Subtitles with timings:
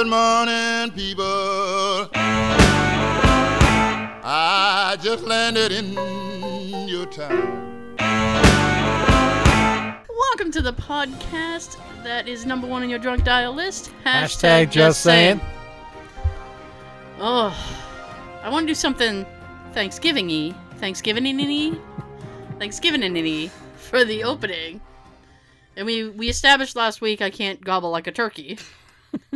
[0.00, 2.08] Good morning, people.
[4.24, 5.92] I just landed in
[6.88, 7.96] your town.
[10.08, 13.92] Welcome to the podcast that is number one on your drunk dial list.
[14.06, 15.38] Hashtag just saying.
[17.18, 17.54] Oh,
[18.42, 19.26] I want to do something
[19.74, 21.76] Thanksgiving-y, Thanksgiving-y,
[22.58, 24.80] Thanksgiving-y for the opening.
[25.76, 28.56] And we we established last week I can't gobble like a turkey,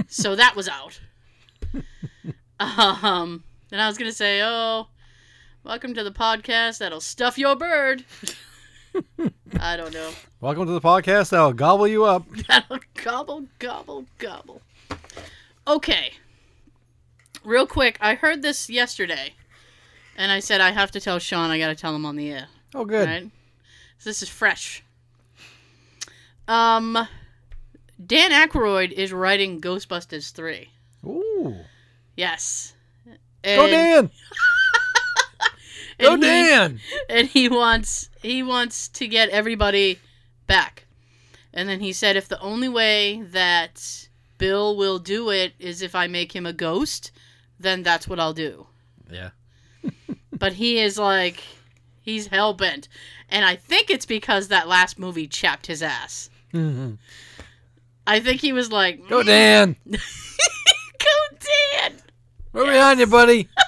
[0.09, 1.01] so that was out.
[2.61, 3.43] Um,
[3.73, 4.87] and I was gonna say, oh,
[5.65, 8.05] welcome to the podcast that'll stuff your bird.
[9.61, 10.11] I don't know.
[10.41, 12.27] Welcome to the podcast that'll gobble you up.
[12.49, 14.63] That'll gobble, gobble, gobble.
[15.67, 16.13] Okay.
[17.45, 19.35] Real quick, I heard this yesterday,
[20.17, 21.51] and I said I have to tell Sean.
[21.51, 22.47] I got to tell him on the air.
[22.75, 23.09] Oh, good.
[23.09, 23.31] Right?
[23.99, 24.83] So this is fresh.
[26.47, 27.07] Um,
[28.05, 30.69] Dan Aykroyd is writing Ghostbusters three.
[31.05, 31.57] Ooh.
[32.17, 32.75] Yes.
[33.43, 34.11] Go Dan!
[35.99, 36.81] and Go he- Dan!
[37.09, 39.99] and he wants he wants to get everybody
[40.47, 40.87] back.
[41.53, 44.09] And then he said if the only way that
[44.39, 47.13] Bill will do it is if I make him a ghost,
[47.61, 48.67] then that's what I'll do.
[49.11, 49.31] Yeah.
[50.37, 51.43] But he is like
[52.03, 52.89] he's hell bent.
[53.31, 56.29] And I think it's because that last movie chapped his ass.
[56.53, 56.99] Mhm.
[58.07, 59.77] I think he was like Go "Mm, Dan!
[59.91, 61.37] Go
[61.81, 61.93] Dan.
[62.53, 63.49] We're behind you, buddy.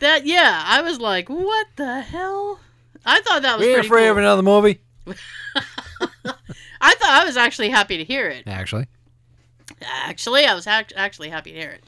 [0.00, 2.60] That yeah, I was like, what the hell?
[3.06, 4.10] I thought that was We ain't pretty afraid cool.
[4.12, 4.80] of another movie.
[5.06, 8.42] I thought I was actually happy to hear it.
[8.46, 8.86] Actually,
[9.80, 11.82] Actually, I was act- actually happy to hear it.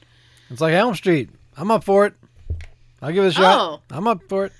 [0.49, 1.29] it's like Elm Street.
[1.55, 2.13] I'm up for it.
[3.01, 3.59] I'll give it a shot.
[3.59, 3.95] Oh.
[3.95, 4.53] I'm up for it.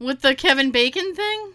[0.00, 1.52] With the Kevin Bacon thing?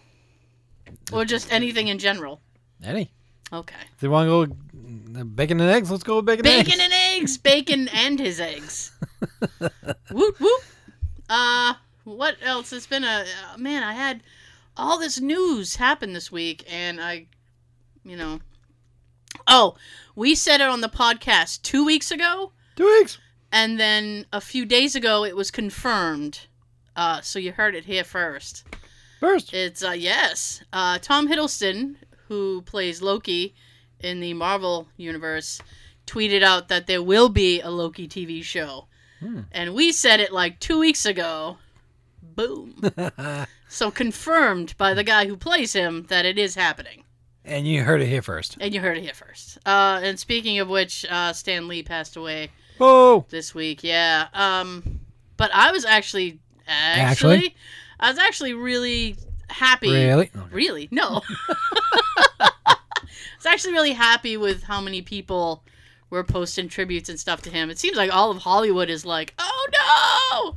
[1.12, 2.40] Or just anything in general?
[2.84, 3.12] Any.
[3.54, 3.76] Okay.
[3.94, 6.84] If they want to go bacon and eggs, let's go with bacon, Bacon and eggs.
[6.84, 7.38] and eggs!
[7.38, 8.92] Bacon and his eggs.
[10.12, 10.64] whoop whoop.
[11.30, 11.74] Uh,
[12.06, 12.72] what else?
[12.74, 13.26] It's been a.
[13.54, 14.24] Uh, man, I had
[14.78, 17.28] all this news happen this week, and I,
[18.06, 18.40] you know.
[19.48, 19.76] Oh,
[20.16, 23.18] we said it on the podcast two weeks ago, Two weeks.
[23.52, 26.42] and then a few days ago it was confirmed.
[26.96, 28.66] Uh, so you heard it here first.
[29.20, 29.54] First.
[29.54, 31.96] It's uh yes, uh, Tom Hiddleston,
[32.32, 33.54] who plays Loki
[34.00, 35.60] in the Marvel universe,
[36.08, 38.88] tweeted out that there will be a Loki TV show,
[39.20, 39.42] Hmm.
[39.52, 41.58] and we said it like two weeks ago.
[42.24, 42.82] Boom!
[43.68, 47.04] so confirmed by the guy who plays him that it is happening,
[47.44, 48.56] and you heard it here first.
[48.62, 49.58] and you heard it here first.
[49.66, 52.50] Uh, and speaking of which, uh, Stan Lee passed away
[52.80, 53.26] Oh.
[53.30, 53.84] this week.
[53.84, 54.28] Yeah.
[54.34, 55.02] Um,
[55.36, 57.02] but I was actually actually,
[57.42, 57.56] Actually?
[58.00, 59.18] I was actually really
[59.52, 59.92] happy.
[59.92, 60.32] Really?
[60.36, 60.46] Okay.
[60.52, 60.88] Really?
[60.92, 61.22] No.
[62.40, 62.76] I
[63.38, 65.64] was actually really happy with how many people
[66.10, 67.70] were posting tributes and stuff to him.
[67.70, 70.56] It seems like all of Hollywood is like, oh no.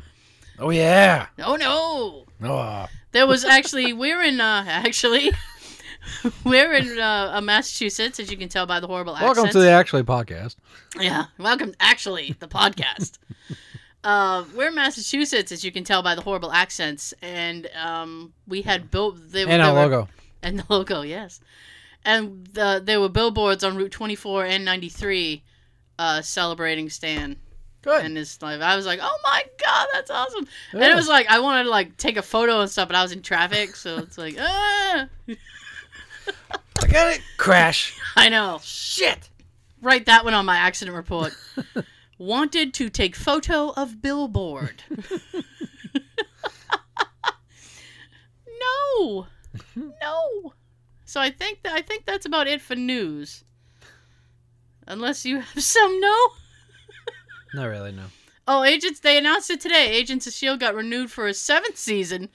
[0.59, 1.27] Oh, yeah.
[1.39, 2.53] Oh no, no.
[2.55, 2.87] Oh.
[3.13, 5.33] There was actually we're in uh actually
[6.45, 9.37] we're in uh, Massachusetts, as you can tell by the horrible accents.
[9.37, 10.57] Welcome to the Actually podcast.
[10.99, 11.75] Yeah, welcome.
[11.81, 13.19] Actually, the podcast.
[14.05, 18.63] uh, we're in Massachusetts, as you can tell by the horrible accents, and um, we
[18.63, 19.13] had bill.
[19.13, 20.09] They, And our were- logo.
[20.43, 21.41] and the logo, yes.
[22.05, 25.43] And the, there were billboards on Route 24 and 93
[25.99, 27.37] uh, celebrating Stan
[27.81, 28.05] Good.
[28.05, 28.61] and his life.
[28.61, 30.47] I was like, oh my god, that's awesome!
[30.73, 33.03] And it was like I wanted to like take a photo and stuff, but I
[33.03, 35.07] was in traffic, so it's like, ah,
[36.83, 37.21] I got it.
[37.39, 37.99] Crash.
[38.17, 38.59] I know.
[38.63, 39.31] Shit.
[39.81, 41.35] Write that one on my accident report.
[42.19, 44.85] Wanted to take photo of billboard.
[48.99, 49.27] no,
[49.77, 50.53] no.
[51.05, 53.45] So I think that I think that's about it for news.
[54.87, 56.29] Unless you have some, no.
[57.55, 58.05] Not really, no.
[58.47, 59.01] Oh, Agents!
[59.01, 59.91] They announced it today.
[59.91, 62.29] Agents of Shield got renewed for a seventh season.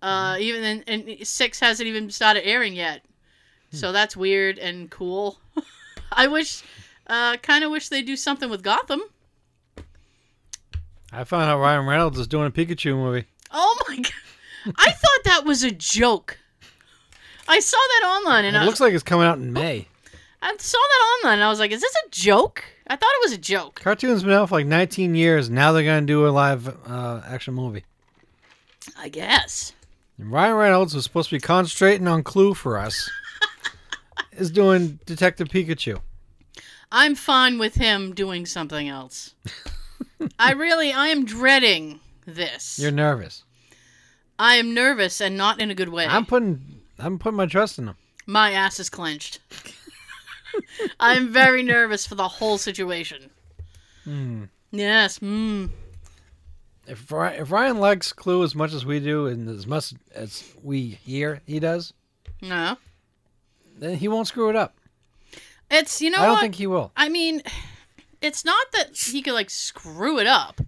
[0.00, 3.04] Uh, even and, and six hasn't even started airing yet.
[3.72, 5.38] So that's weird and cool.
[6.12, 6.62] I wish,
[7.12, 9.02] uh, kind of wish they do something with Gotham.
[11.12, 13.26] I found out Ryan Reynolds is doing a Pikachu movie.
[13.50, 14.74] Oh my god!
[14.78, 16.38] I thought that was a joke.
[17.46, 19.88] I saw that online and It I, looks like it's coming out in May.
[20.40, 23.24] I saw that online and I was like, "Is this a joke?" I thought it
[23.24, 23.80] was a joke.
[23.80, 25.50] Cartoon's been out for like 19 years.
[25.50, 27.84] Now they're going to do a live uh, action movie.
[28.98, 29.72] I guess.
[30.18, 33.10] And Ryan Reynolds, was supposed to be concentrating on Clue for us,
[34.32, 36.00] is doing Detective Pikachu.
[36.94, 39.34] I'm fine with him doing something else.
[40.38, 42.78] I really, I am dreading this.
[42.78, 43.44] You're nervous.
[44.38, 46.06] I am nervous and not in a good way.
[46.06, 47.96] I'm putting I'm putting my trust in him.
[48.26, 49.40] My ass is clenched.
[51.00, 53.30] I'm very nervous for the whole situation.
[54.04, 54.44] Hmm.
[54.70, 55.18] Yes.
[55.20, 55.70] Mm.
[56.86, 60.44] If Ryan, if Ryan likes Clue as much as we do, and as much as
[60.62, 61.92] we hear he does,
[62.40, 62.76] No.
[63.78, 64.74] then he won't screw it up.
[65.72, 66.40] It's you know I don't what?
[66.42, 66.92] think he will.
[66.96, 67.42] I mean,
[68.20, 70.60] it's not that he could like screw it up,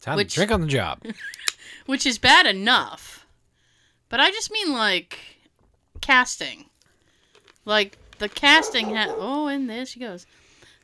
[0.00, 1.02] Time Which- to drink on the job.
[1.86, 3.26] which is bad enough.
[4.08, 5.18] But I just mean like
[6.00, 6.66] casting.
[7.64, 10.26] Like the casting ha- oh, and there she goes.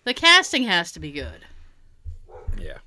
[0.04, 1.46] The casting has to be good.
[2.60, 2.78] yeah.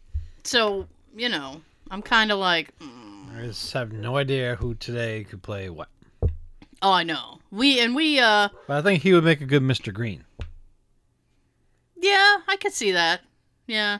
[0.43, 5.23] So, you know, I'm kind of like mm, I just have no idea who today
[5.23, 5.87] could play what.
[6.81, 7.39] oh, I know.
[7.51, 9.93] We and we uh But I think he would make a good Mr.
[9.93, 10.25] Green.
[12.05, 13.21] Yeah, I could see that.
[13.67, 13.97] Yeah.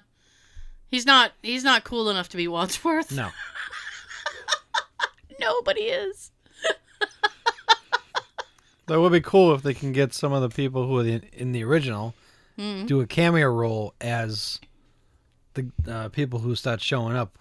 [0.89, 3.11] He's not he's not cool enough to be Wadsworth.
[3.11, 3.29] No.
[5.39, 6.31] Nobody is.
[8.87, 11.23] That would be cool if they can get some of the people who are in,
[11.33, 12.13] in the original
[12.57, 12.87] Mm.
[12.87, 14.61] do a cameo role as
[15.55, 17.37] the uh, people who start showing up,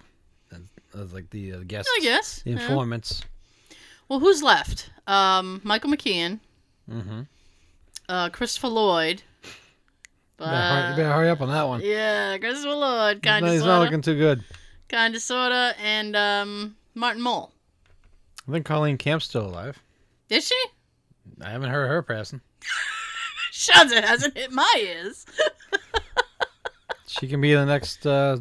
[0.92, 2.42] as, like the uh, guests, I guess.
[2.42, 2.56] the yeah.
[2.60, 3.22] informants.
[4.08, 4.90] Well, who's left?
[5.06, 6.40] Um, Michael McKean,
[6.90, 7.20] Mm-hmm.
[8.08, 9.22] uh, Christopher Lloyd.
[10.38, 11.80] You, better hurry, you better hurry up on that one.
[11.82, 14.42] Yeah, Lloyd, He's kind of he's not looking too good.
[14.88, 17.52] kind of sorta, and um, Martin Mull.
[18.48, 19.80] I think Colleen Camp's still alive.
[20.28, 20.64] Is she?
[21.40, 22.40] I haven't heard her passing.
[23.52, 25.26] Shuns it hasn't hit my ears.
[27.06, 28.38] She can be the next uh,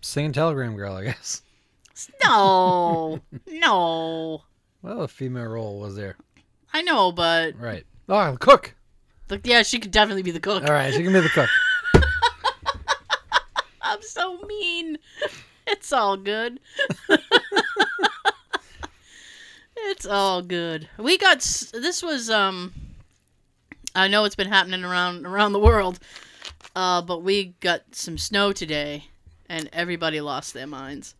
[0.00, 1.42] singing telegram girl, I guess.
[2.24, 4.42] No, no.
[4.80, 6.16] Well, a female role was there,
[6.72, 7.84] I know, but right?
[8.08, 8.74] Oh, cook.
[9.28, 10.64] The, yeah, she could definitely be the cook.
[10.64, 11.48] All right, she can be the cook.
[13.82, 14.98] I'm so mean.
[15.66, 16.60] It's all good.
[19.76, 20.88] it's all good.
[20.98, 22.72] We got this was um
[23.94, 25.98] I know it's been happening around around the world.
[26.74, 29.04] Uh but we got some snow today
[29.48, 31.14] and everybody lost their minds.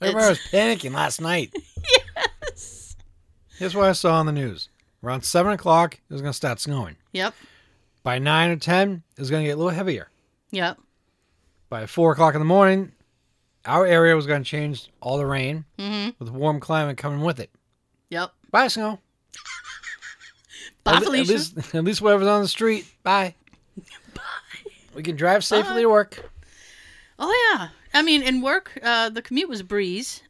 [0.00, 1.54] Everybody was panicking last night.
[2.44, 2.96] Yes.
[3.58, 4.68] Here's what I saw on the news.
[5.02, 6.96] Around seven o'clock, it was going to start snowing.
[7.12, 7.34] Yep.
[8.02, 10.08] By nine or ten, it was going to get a little heavier.
[10.52, 10.78] Yep.
[11.68, 12.92] By four o'clock in the morning,
[13.64, 16.14] our area was going to change all the rain Mhm.
[16.18, 17.50] with warm climate coming with it.
[18.10, 18.32] Yep.
[18.50, 18.98] Bye, snow.
[20.84, 21.32] Bye, at, Felicia.
[21.34, 22.86] At least, at least whatever's on the street.
[23.02, 23.34] Bye.
[24.14, 24.20] Bye.
[24.94, 25.80] We can drive safely Bye.
[25.82, 26.30] to work.
[27.18, 27.68] Oh yeah.
[27.94, 30.22] I mean, in work, uh, the commute was a breeze,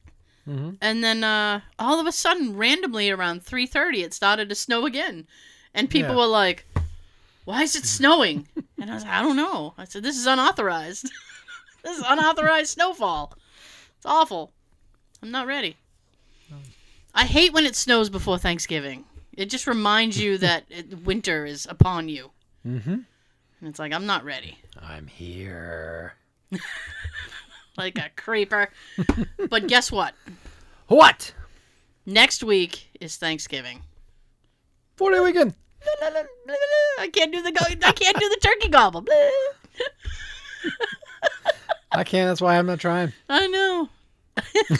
[0.48, 0.76] Mhm.
[0.80, 4.86] and then uh, all of a sudden, randomly around three thirty, it started to snow
[4.86, 5.26] again,
[5.74, 6.16] and people Yeah.
[6.16, 6.66] were like,
[7.44, 8.48] "Why is it snowing?"
[8.80, 11.04] and I was like, "I don't know." I said, "This is unauthorized.
[11.84, 13.34] this is unauthorized snowfall.
[13.96, 14.52] It's awful.
[15.22, 15.76] I'm not ready."
[17.14, 19.04] I hate when it snows before Thanksgiving.
[19.34, 22.32] It just reminds you that it, winter is upon you,
[22.66, 22.90] Mm-hmm.
[22.94, 23.04] and
[23.62, 24.58] it's like I'm not ready.
[24.80, 26.14] I'm here.
[27.82, 28.68] Like a creeper.
[29.50, 30.14] but guess what?
[30.88, 31.34] What?
[32.06, 33.82] Next week is Thanksgiving.
[34.96, 35.54] Four day weekend.
[36.98, 39.04] I can't do the go- I can't do the turkey gobble.
[41.92, 42.28] I can't.
[42.28, 43.12] That's why I'm not trying.
[43.28, 43.88] I know.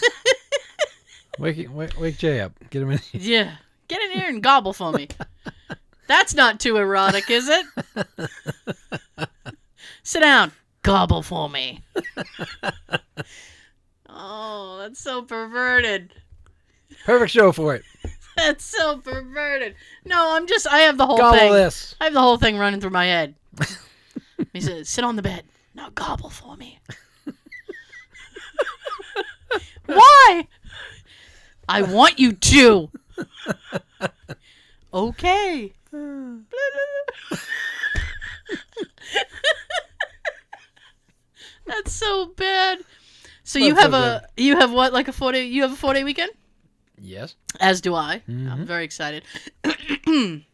[1.39, 2.53] Wake, wake, wake Jay up.
[2.71, 3.01] Get him in.
[3.13, 3.57] Yeah,
[3.89, 5.09] get in here and gobble for me.
[6.07, 7.67] That's not too erotic, is it?
[10.03, 10.53] Sit down.
[10.83, 11.83] Gobble for me.
[14.09, 16.13] oh, that's so perverted.
[17.05, 17.83] Perfect show for it.
[18.37, 19.75] That's so perverted.
[20.07, 20.67] No, I'm just.
[20.67, 21.53] I have the whole Gobble thing.
[21.53, 21.95] this.
[22.01, 23.35] I have the whole thing running through my head.
[24.55, 25.45] he says, "Sit on the bed.
[25.75, 26.79] Now gobble for me."
[29.85, 30.49] Why?
[31.69, 32.91] I want you to.
[34.95, 35.73] okay.
[41.67, 42.79] That's so bad.
[43.45, 45.77] So you have so a you have what like a four day you have a
[45.77, 46.31] four day weekend?
[46.99, 47.35] Yes.
[47.61, 48.23] As do I.
[48.29, 48.49] Mm-hmm.
[48.51, 49.25] I'm very excited.
[50.07, 50.45] I'm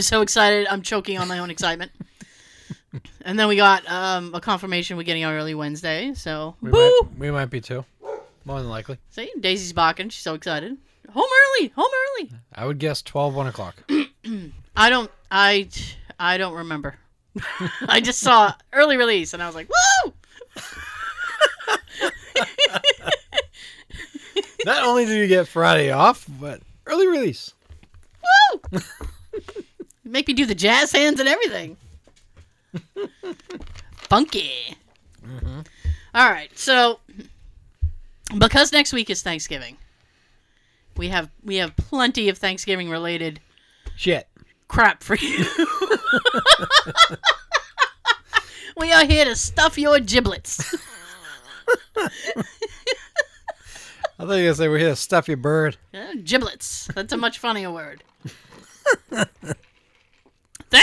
[0.00, 0.66] so excited.
[0.68, 1.90] I'm choking on my own excitement.
[3.22, 6.12] and then we got um, a confirmation we're getting our early Wednesday.
[6.14, 6.78] So, We boo!
[6.78, 7.84] might, we might be too.
[8.44, 8.98] More than likely.
[9.10, 10.08] See, Daisy's barking.
[10.10, 10.76] She's so excited.
[11.12, 11.28] Home
[11.58, 11.68] early.
[11.76, 12.30] Home early.
[12.54, 13.76] I would guess 12, 1 o'clock.
[14.76, 15.10] I don't.
[15.30, 15.68] I.
[16.18, 16.96] I don't remember.
[17.88, 20.09] I just saw early release and I was like, woo!
[24.64, 27.54] Not only do you get Friday off, but early release.
[28.72, 28.80] Woo!
[30.04, 31.76] Make me do the jazz hands and everything.
[33.94, 34.76] Funky.
[35.24, 35.60] Mm-hmm.
[36.14, 36.98] All right, so
[38.38, 39.76] because next week is Thanksgiving,
[40.96, 43.40] we have we have plenty of Thanksgiving related
[43.96, 44.28] Shit.
[44.68, 45.44] crap for you.
[48.76, 50.74] we are here to stuff your giblets.
[54.20, 55.78] I thought you say we're here to stuff your bird.
[56.24, 56.90] Giblets.
[56.94, 58.04] That's a much funnier word.
[59.10, 59.24] then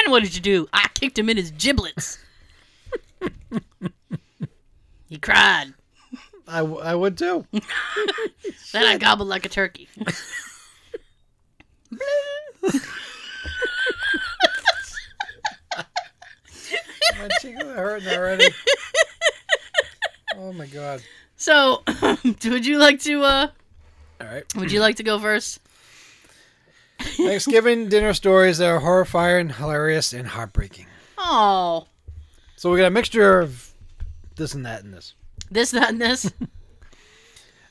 [0.07, 0.67] what did you do?
[0.73, 2.17] I kicked him in his giblets.
[5.07, 5.75] he cried.
[6.47, 7.45] I, w- I would too.
[8.73, 9.87] Then I gobbled like a turkey.
[17.19, 18.47] My cheeks are hurting already.
[20.35, 21.03] Oh my god.
[21.37, 21.83] So,
[22.23, 23.21] would you like to?
[23.23, 23.47] uh
[24.21, 24.43] All right.
[24.55, 25.59] Would you like to go first?
[26.99, 30.87] Thanksgiving dinner stories that are horrifying, hilarious, and heartbreaking.
[31.19, 31.87] Oh,
[32.55, 33.71] So we got a mixture of
[34.35, 35.13] this and that in this.
[35.51, 36.31] this, that, and this.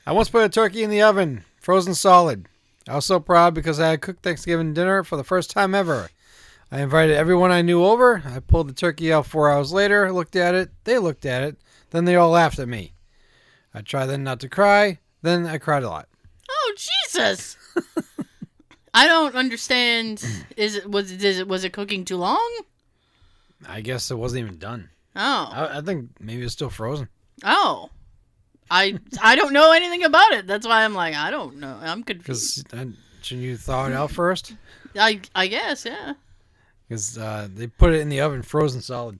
[0.05, 2.47] I once put a turkey in the oven, frozen solid.
[2.87, 6.09] I was so proud because I had cooked Thanksgiving dinner for the first time ever.
[6.71, 8.23] I invited everyone I knew over.
[8.25, 10.69] I pulled the turkey out four hours later, looked at it.
[10.85, 11.57] They looked at it.
[11.91, 12.93] Then they all laughed at me.
[13.77, 14.97] I tried then not to cry.
[15.21, 16.09] Then I cried a lot.
[16.49, 17.55] Oh Jesus!
[18.93, 20.25] I don't understand.
[20.57, 22.61] Is it was it, is it was it cooking too long?
[23.67, 24.89] I guess it wasn't even done.
[25.15, 27.07] Oh, I, I think maybe it's still frozen.
[27.43, 27.89] oh.
[28.69, 30.45] I I don't know anything about it.
[30.45, 31.77] That's why I'm like I don't know.
[31.81, 32.65] I'm confused.
[32.69, 34.55] Because shouldn't you thaw it out first?
[34.99, 36.13] I I guess yeah.
[36.87, 39.19] Because uh, they put it in the oven frozen solid.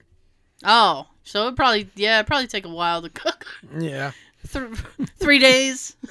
[0.65, 3.45] Oh, so it probably yeah, it probably take a while to cook.
[3.79, 4.11] Yeah.
[4.51, 4.65] Th-
[5.19, 5.95] three days.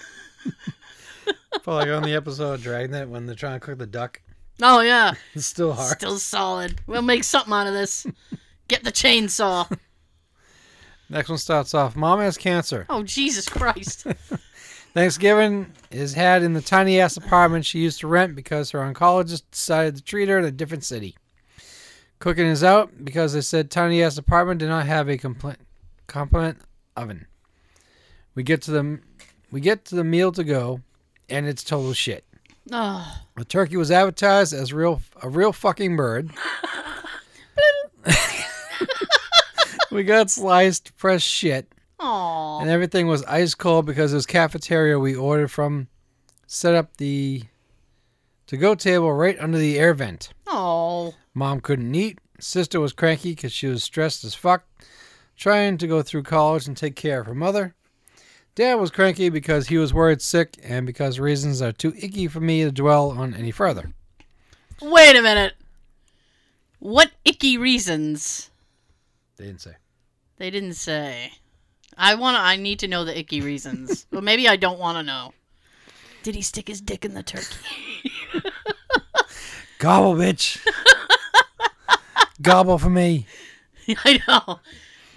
[1.63, 4.21] Felt like on the episode of Dragnet when they're trying to cook the duck.
[4.63, 5.97] Oh yeah, It's still hard.
[5.99, 6.81] still solid.
[6.87, 8.07] We'll make something out of this.
[8.69, 9.71] Get the chainsaw.
[11.09, 11.95] Next one starts off.
[11.97, 12.87] Mom has cancer.
[12.89, 14.07] Oh Jesus Christ.
[14.95, 19.43] Thanksgiving is had in the tiny ass apartment she used to rent because her oncologist
[19.51, 21.15] decided to treat her in a different city.
[22.19, 25.57] Cooking is out because they said tiny ass apartment did not have a compl-
[26.07, 26.59] component
[26.97, 27.27] oven.
[28.37, 29.01] We get to the
[29.51, 30.81] we get to the meal to go,
[31.29, 32.25] and it's total shit.
[32.71, 33.23] Ah.
[33.25, 36.31] Oh, The turkey was advertised as real a real fucking bird.
[39.91, 42.61] we got sliced fresh shit, Aw.
[42.61, 45.89] and everything was ice cold because it was cafeteria we ordered from.
[46.47, 47.43] Set up the
[48.47, 50.33] to go table right under the air vent.
[50.47, 51.15] Oh.
[51.35, 52.19] Mom couldn't eat.
[52.39, 54.65] Sister was cranky because she was stressed as fuck,
[55.37, 57.75] trying to go through college and take care of her mother.
[58.57, 62.41] Dad was cranky because he was worried sick and because reasons are too icky for
[62.41, 63.93] me to dwell on any further.
[64.81, 65.53] Wait a minute.
[66.79, 68.51] What icky reasons?
[69.37, 69.77] They didn't say.
[70.39, 71.33] They didn't say.
[71.99, 74.07] I want to I need to know the icky reasons.
[74.11, 75.35] but maybe I don't want to know.
[76.23, 78.11] Did he stick his dick in the turkey?
[79.79, 80.67] Gobble, bitch.
[82.43, 83.27] Gobble for me.
[83.87, 84.61] I know.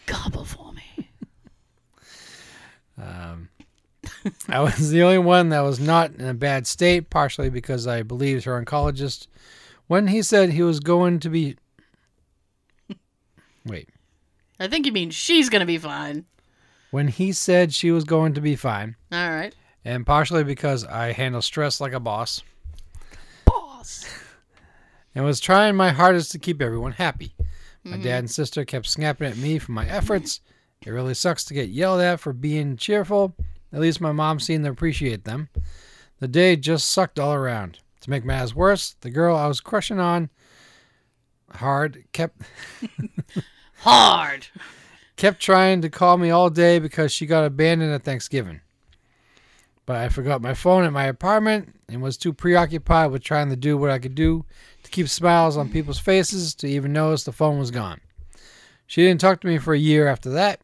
[0.06, 0.69] Gobble for me.
[3.02, 3.50] Um,
[4.50, 8.04] I was the only one that was not in a bad state, partially because I
[8.04, 9.28] believed her oncologist
[9.88, 11.56] when he said he was going to be.
[13.66, 13.90] Wait.
[14.60, 16.26] I think you mean she's going to be fine.
[16.92, 19.54] When he said she was going to be fine, All right.
[19.86, 22.42] and partially because I handle stress like a boss
[23.46, 24.06] Boss.
[25.16, 27.36] and was trying my hardest to keep everyone happy.
[27.84, 30.42] My dad and sister kept snapping at me for my efforts.
[30.86, 33.36] It really sucks to get yelled at for being cheerful.
[33.74, 35.50] At least my mom seemed to appreciate them.
[36.20, 37.80] The day just sucked all around.
[38.02, 40.30] To make matters worse, the girl I was crushing on
[41.52, 42.42] hard kept
[43.80, 44.48] Hard.
[45.16, 48.62] kept trying to call me all day because she got abandoned at Thanksgiving.
[49.86, 53.56] But I forgot my phone at my apartment and was too preoccupied with trying to
[53.56, 54.46] do what I could do
[54.84, 58.00] to keep smiles on people's faces to even notice the phone was gone.
[58.86, 60.62] She didn't talk to me for a year after that.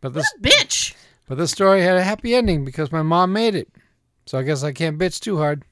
[0.00, 0.94] But this Bitch.
[1.26, 3.68] but this story had a happy ending because my mom made it.
[4.26, 5.62] So I guess I can't bitch too hard.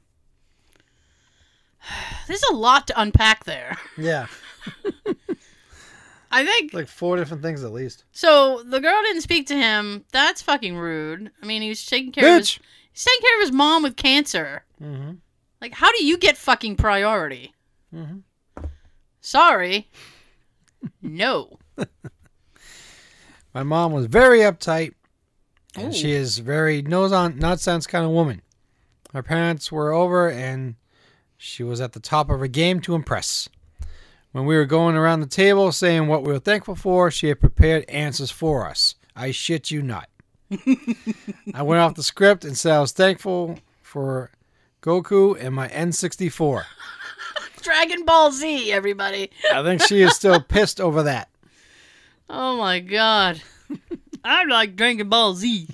[2.26, 3.76] There's a lot to unpack there.
[3.99, 4.26] Yeah.
[6.31, 8.04] I think Like four different things at least.
[8.12, 8.62] so.
[8.64, 10.04] The girl didn't speak to him.
[10.11, 11.31] That's fucking rude.
[11.43, 12.59] I mean, he was taking care of his
[12.93, 14.64] he's taking care of his mom with cancer.
[14.83, 15.12] Mm-hmm.
[15.61, 17.54] Like, how do you get fucking priority?
[17.95, 18.64] Mm-hmm.
[19.21, 19.88] Sorry.
[21.02, 21.59] no.
[23.54, 24.94] My mom was very uptight,
[25.76, 25.96] and Ooh.
[25.96, 28.42] she is very nose on nonsense kind of woman.
[29.12, 30.75] Her parents were over, and
[31.38, 33.49] she was at the top of her game to impress.
[34.32, 37.38] When we were going around the table saying what we were thankful for, she had
[37.38, 38.96] prepared answers for us.
[39.14, 40.08] I shit you not.
[41.54, 44.32] I went off the script and said I was thankful for
[44.82, 46.64] Goku and my N64.
[47.62, 49.30] Dragon Ball Z, everybody.
[49.52, 51.28] I think she is still pissed over that.
[52.28, 53.43] Oh my god.
[54.25, 55.69] I like Dragon Ball Z.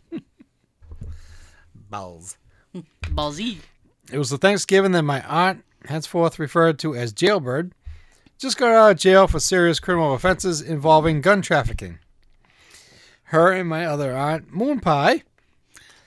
[1.88, 2.36] Balls.
[3.10, 3.58] Ball Z.
[4.12, 7.72] It was the Thanksgiving that my aunt, henceforth referred to as Jailbird,
[8.38, 11.98] just got out of jail for serious criminal offenses involving gun trafficking.
[13.24, 15.22] Her and my other aunt, Moon Pie,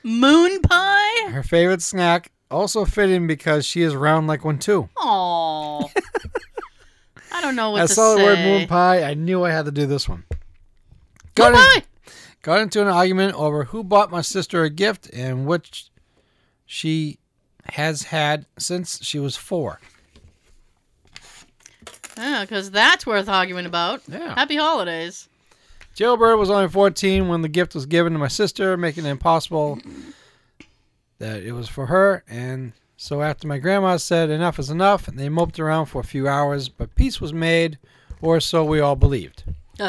[0.04, 1.30] Moon pie?
[1.30, 4.90] her favorite snack, also fit in because she is round like one too.
[4.98, 5.88] Aw.
[7.34, 8.22] I don't know what I saw say.
[8.22, 9.04] the word moon pie.
[9.04, 10.24] I knew I had to do this one.
[10.30, 10.40] Moon
[11.36, 11.84] Got, in- pie!
[12.44, 15.88] got into an argument over who bought my sister a gift and which
[16.66, 17.18] she
[17.72, 19.80] has had since she was four.
[22.18, 24.02] Yeah, because that's worth arguing about.
[24.08, 24.36] Yeah.
[24.36, 25.28] Happy holidays.
[25.96, 29.80] Jailbird was only 14 when the gift was given to my sister, making it impossible
[31.20, 32.24] that it was for her.
[32.28, 32.74] And
[33.04, 36.26] so after my grandma said enough is enough, and they moped around for a few
[36.26, 37.78] hours, but peace was made,
[38.22, 39.44] or so we all believed.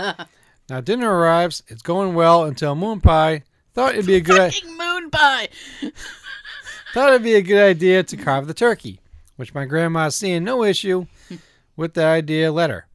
[0.68, 1.62] Now dinner arrives.
[1.68, 3.44] It's going well until Moon Pie
[3.74, 5.48] thought it'd be a good Fucking moon pie.
[6.94, 8.98] thought it'd be a good idea to carve the turkey,
[9.36, 11.06] which my grandma, seeing no issue
[11.76, 12.86] with the idea, let her.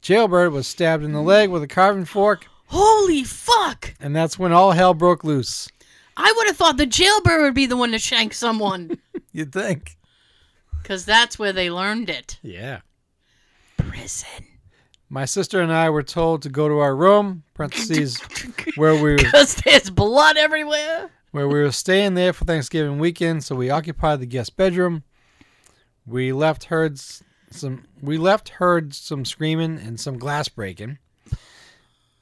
[0.00, 3.94] Jailbird was stabbed in the leg with a carving fork, Holy fuck!
[4.00, 5.68] and that's when all hell broke loose.
[6.16, 8.98] I would have thought the jailbird would be the one to shank someone.
[9.32, 9.96] You'd think.
[10.82, 12.38] Because that's where they learned it.
[12.42, 12.80] Yeah.
[13.76, 14.44] Prison.
[15.10, 18.20] My sister and I were told to go to our room, parentheses,
[18.76, 21.10] where we were, Because there's blood everywhere.
[21.30, 25.02] where we were staying there for Thanksgiving weekend, so we occupied the guest bedroom.
[26.06, 26.98] We left heard
[27.50, 30.98] some we left heard some screaming and some glass breaking.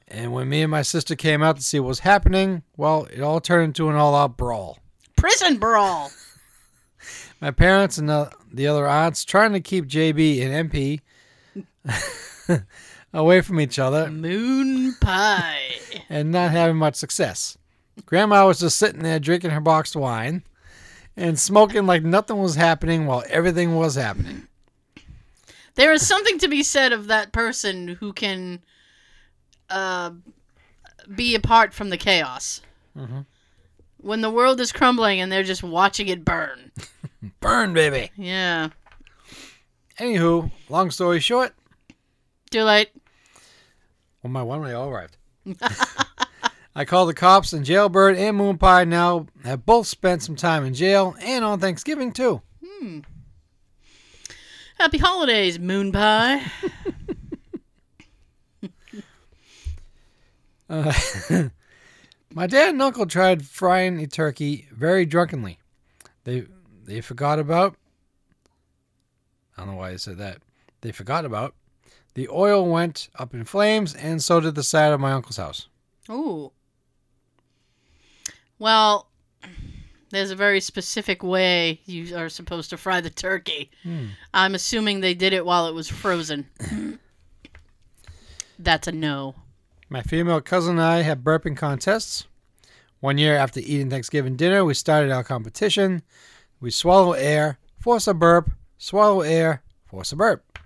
[0.09, 3.21] And when me and my sister came out to see what was happening, well, it
[3.21, 4.79] all turned into an all-out brawl.
[5.17, 6.11] Prison brawl.
[7.41, 11.01] My parents and the, the other aunts trying to keep JB and MP
[13.13, 15.61] away from each other Moon pie.
[16.09, 17.59] and not having much success.
[18.05, 20.43] Grandma was just sitting there drinking her boxed wine
[21.17, 24.47] and smoking like nothing was happening while everything was happening.
[25.75, 28.63] There is something to be said of that person who can
[29.69, 30.11] uh,
[31.15, 32.63] be apart from the chaos.
[32.97, 33.27] Mhm.
[33.99, 36.71] When the world is crumbling and they're just watching it burn.
[37.41, 38.11] Burn, baby.
[38.17, 38.71] Yeah.
[39.99, 41.55] Anywho, long story short,
[42.51, 42.91] Too late.
[44.23, 45.17] well, my one way all arrived.
[46.75, 50.65] I called the cops, and Jailbird and Moon Pie now have both spent some time
[50.67, 52.43] in jail and on Thanksgiving too.
[52.63, 52.99] Hmm.
[54.79, 56.43] Happy holidays, Moon Pie.
[60.69, 60.93] Uh,
[62.35, 65.59] my dad and uncle tried frying a turkey very drunkenly.
[66.25, 66.47] They
[66.87, 67.77] they forgot about.
[69.57, 70.39] I don't know why I said that.
[70.81, 71.55] They forgot about.
[72.15, 75.69] The oil went up in flames, and so did the side of my uncle's house.
[76.09, 76.53] Ooh.
[78.59, 79.09] Well,
[80.11, 83.71] there's a very specific way you are supposed to fry the turkey.
[83.83, 84.07] Hmm.
[84.33, 86.47] I'm assuming they did it while it was frozen.
[88.59, 89.35] That's a no.
[89.89, 92.27] My female cousin and I had burping contests.
[93.01, 96.03] One year after eating Thanksgiving dinner, we started our competition.
[96.67, 100.59] We swallow air, force a burp, swallow air, force a burp.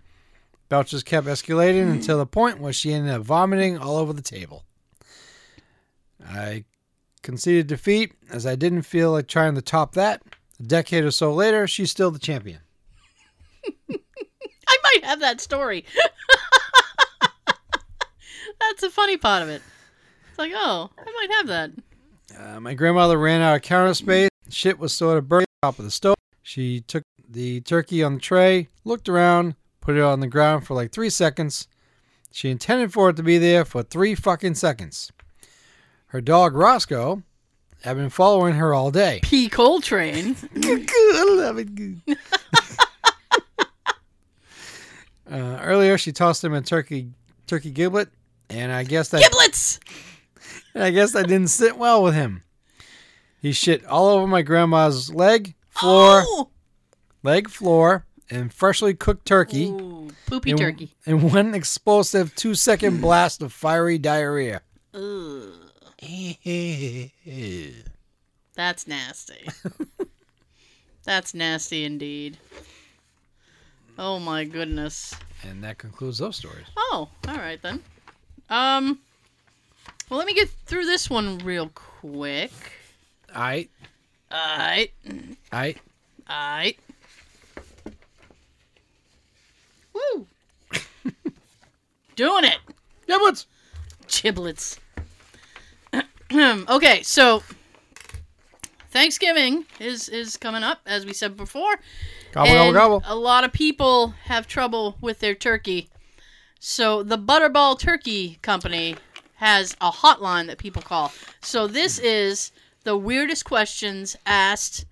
[0.70, 4.64] Belches kept escalating until the point where she ended up vomiting all over the table.
[6.26, 6.64] I
[7.22, 10.22] conceded defeat as I didn't feel like trying to top that.
[10.58, 12.60] A decade or so later, she's still the champion.
[13.90, 15.84] I might have that story.
[18.58, 19.60] That's the funny part of it.
[20.30, 21.72] It's like, oh, I might have that.
[22.38, 24.30] Uh, my grandmother ran out of counter space.
[24.48, 26.16] Shit was sort of burning top of the stove.
[26.40, 30.72] She took the turkey on the tray, looked around, put it on the ground for
[30.72, 31.68] like three seconds.
[32.32, 35.12] She intended for it to be there for three fucking seconds.
[36.06, 37.24] Her dog Roscoe
[37.82, 39.20] had been following her all day.
[39.22, 39.50] P.
[39.50, 40.34] Coltrane.
[40.56, 41.68] I love it.
[45.30, 47.10] uh, earlier, she tossed him a turkey
[47.46, 48.08] turkey giblet,
[48.48, 49.78] and I guess that Giblets!
[50.74, 52.44] and I guess that didn't sit well with him.
[53.40, 56.50] He shit all over my grandma's leg, floor, Oh!
[57.22, 59.66] leg, floor, and freshly cooked turkey.
[59.68, 60.94] Ooh, poopy in, turkey.
[61.06, 64.60] And one explosive two second blast of fiery diarrhea.
[68.54, 69.48] That's nasty.
[71.04, 72.38] that's nasty indeed.
[73.98, 75.14] Oh my goodness.
[75.42, 76.66] and that concludes those stories.
[76.76, 77.82] Oh, all right then.
[78.48, 78.98] Um,
[80.08, 82.50] well, let me get through this one real quick.
[83.34, 83.68] I,
[84.32, 84.92] Alright,
[85.52, 85.74] I,
[86.28, 86.78] alright.
[92.20, 92.58] Doing it.
[93.06, 93.46] Giblets.
[94.08, 94.78] Giblets.
[96.34, 97.42] okay, so
[98.90, 101.80] Thanksgiving is is coming up, as we said before.
[102.32, 103.12] Gobble, and gobble, gobble.
[103.12, 105.88] a lot of people have trouble with their turkey.
[106.58, 108.96] So the Butterball Turkey Company
[109.36, 111.12] has a hotline that people call.
[111.40, 112.52] So this is
[112.84, 114.86] the weirdest questions asked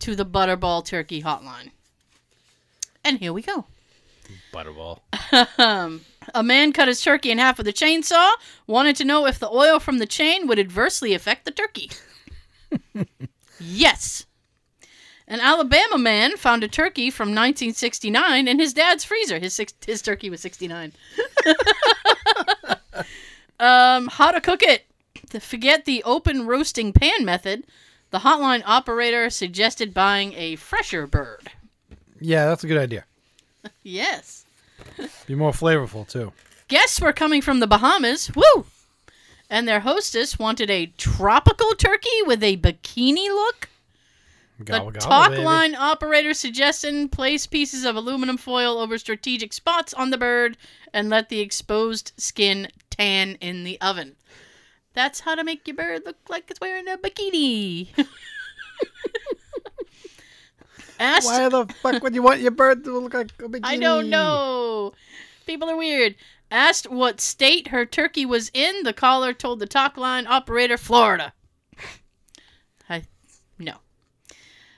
[0.00, 1.70] to the Butterball Turkey hotline.
[3.04, 3.66] And here we go.
[4.52, 5.00] Butterball.
[5.58, 6.02] Um,
[6.34, 8.32] a man cut his turkey in half with a chainsaw,
[8.66, 11.90] wanted to know if the oil from the chain would adversely affect the turkey.
[13.60, 14.26] yes.
[15.26, 19.38] An Alabama man found a turkey from 1969 in his dad's freezer.
[19.38, 20.92] His six, his turkey was 69.
[23.60, 24.86] um, how to cook it?
[25.30, 27.64] To forget the open roasting pan method,
[28.10, 31.50] the hotline operator suggested buying a fresher bird.
[32.20, 33.04] Yeah, that's a good idea.
[33.82, 34.46] Yes.
[35.26, 36.32] Be more flavorful too.
[36.68, 38.30] Guests were coming from the Bahamas.
[38.34, 38.64] Woo!
[39.50, 43.68] And their hostess wanted a tropical turkey with a bikini look.
[44.64, 45.42] Gobble, the gobble, talk baby.
[45.42, 50.56] line operator suggested place pieces of aluminum foil over strategic spots on the bird
[50.94, 54.16] and let the exposed skin tan in the oven.
[55.00, 57.88] That's how to make your bird look like it's wearing a bikini.
[60.98, 63.60] Why the fuck would you want your bird to look like a bikini?
[63.64, 64.92] I don't know.
[65.46, 66.16] People are weird.
[66.50, 71.32] Asked what state her turkey was in, the caller told the talk line operator Florida.
[72.86, 73.04] I
[73.58, 73.76] no.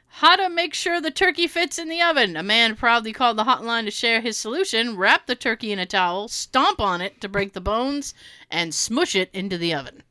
[0.06, 2.36] How to make sure the turkey fits in the oven.
[2.36, 4.96] A man proudly called the hotline to share his solution.
[4.96, 8.14] Wrap the turkey in a towel, stomp on it to break the bones,
[8.48, 10.04] and smush it into the oven.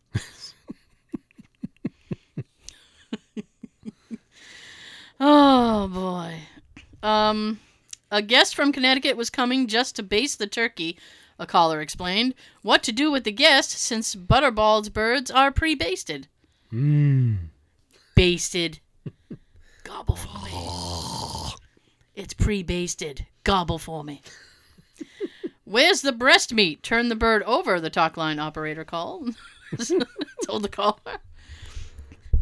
[5.21, 6.35] Oh boy.
[7.07, 7.59] Um,
[8.11, 10.97] a guest from Connecticut was coming just to baste the turkey,
[11.39, 12.35] a caller explained.
[12.61, 16.27] What to do with the guest since Butterball's birds are pre basted?
[16.73, 17.37] Mmm.
[18.15, 18.79] Basted.
[19.83, 21.55] Gobble for me.
[22.15, 23.25] It's pre basted.
[23.43, 24.21] Gobble for me.
[25.63, 26.83] Where's the breast meat?
[26.83, 29.35] Turn the bird over, the talk line operator called.
[30.45, 31.19] Told the caller.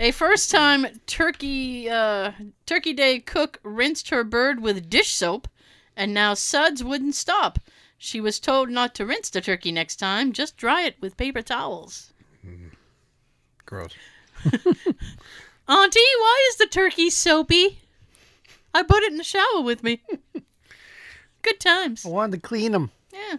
[0.02, 2.32] A first time turkey uh,
[2.66, 5.50] turkey day cook rinsed her bird with dish soap,
[5.94, 7.60] and now suds wouldn't stop.
[7.98, 11.42] She was told not to rinse the turkey next time, just dry it with paper
[11.42, 12.14] towels.
[13.66, 13.94] Gross.
[14.46, 17.80] Auntie, why is the turkey soapy?
[18.74, 20.02] I put it in the shower with me.
[21.42, 22.06] Good times.
[22.06, 22.92] I wanted to clean them.
[23.12, 23.36] Yeah.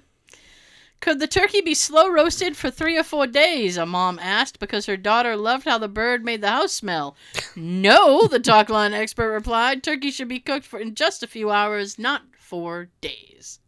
[1.00, 3.78] Could the turkey be slow roasted for three or four days?
[3.78, 7.16] A mom asked because her daughter loved how the bird made the house smell.
[7.56, 9.82] no, the talk line expert replied.
[9.82, 13.60] Turkey should be cooked for in just a few hours, not four days.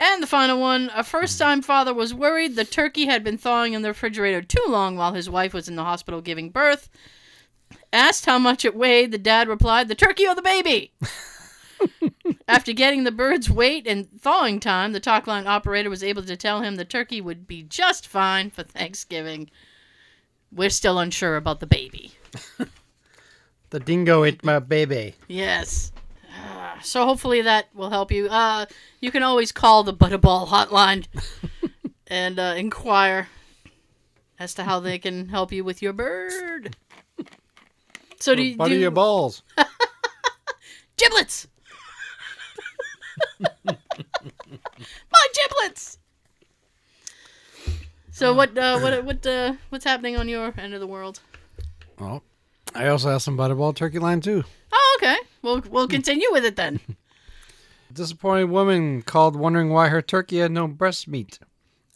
[0.00, 3.74] And the final one a first time father was worried the turkey had been thawing
[3.74, 6.88] in the refrigerator too long while his wife was in the hospital giving birth.
[7.92, 10.92] Asked how much it weighed, the dad replied, The turkey or the baby?
[12.48, 16.36] After getting the bird's weight and thawing time, the talk line operator was able to
[16.36, 19.50] tell him the turkey would be just fine for Thanksgiving.
[20.52, 22.12] We're still unsure about the baby.
[23.70, 25.14] The dingo ate my baby.
[25.28, 25.92] Yes.
[26.32, 28.26] Ah, So hopefully that will help you.
[28.28, 28.66] Uh,
[29.00, 31.06] you can always call the Butterball hotline
[32.08, 33.28] and uh, inquire
[34.40, 36.76] as to how they can help you with your bird.
[38.18, 39.42] So do you Butter do your balls.
[40.96, 41.46] giblets?
[45.12, 45.98] My giblets.
[48.10, 48.56] So what?
[48.56, 49.04] Uh, what?
[49.04, 49.26] What?
[49.26, 51.20] Uh, what's happening on your end of the world?
[52.00, 52.22] Oh,
[52.74, 54.44] I also have some butterball turkey line too.
[54.72, 55.16] Oh, okay.
[55.42, 56.80] We'll we'll continue with it then.
[57.90, 61.38] A disappointed woman called wondering why her turkey had no breast meat.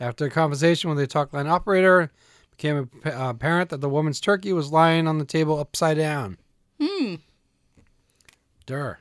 [0.01, 2.11] After a conversation with a talk line operator, it
[2.51, 6.39] became uh, apparent that the woman's turkey was lying on the table upside down.
[6.81, 7.17] Hmm.
[8.67, 8.99] Durr.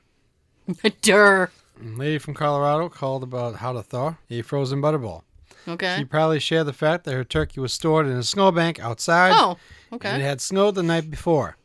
[1.02, 1.52] Durr.
[1.84, 5.24] Lady from Colorado called about how to thaw a frozen butterball.
[5.68, 5.98] Okay.
[5.98, 9.58] She probably shared the fact that her turkey was stored in a snowbank outside Oh.
[9.92, 10.10] Okay.
[10.10, 11.58] And it had snowed the night before.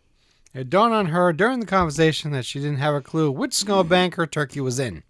[0.55, 4.15] It dawned on her during the conversation that she didn't have a clue which snowbank
[4.15, 5.03] her turkey was in.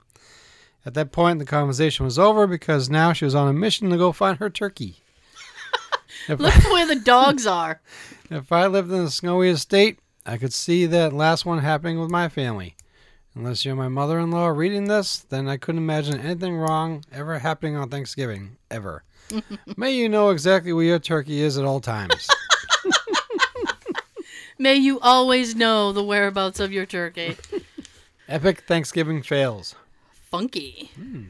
[0.87, 3.97] At that point, the conversation was over because now she was on a mission to
[3.97, 5.03] go find her turkey.
[6.29, 7.81] Look where the dogs are.
[8.31, 12.11] if I lived in the snowy state, I could see that last one happening with
[12.11, 12.75] my family.
[13.35, 17.39] Unless you're my mother in law reading this, then I couldn't imagine anything wrong ever
[17.39, 18.57] happening on Thanksgiving.
[18.71, 19.05] Ever.
[19.77, 22.29] May you know exactly where your turkey is at all times.
[24.59, 27.37] May you always know the whereabouts of your turkey.
[28.29, 29.75] Epic Thanksgiving fails.
[30.31, 30.91] Funky.
[30.97, 31.25] Hmm.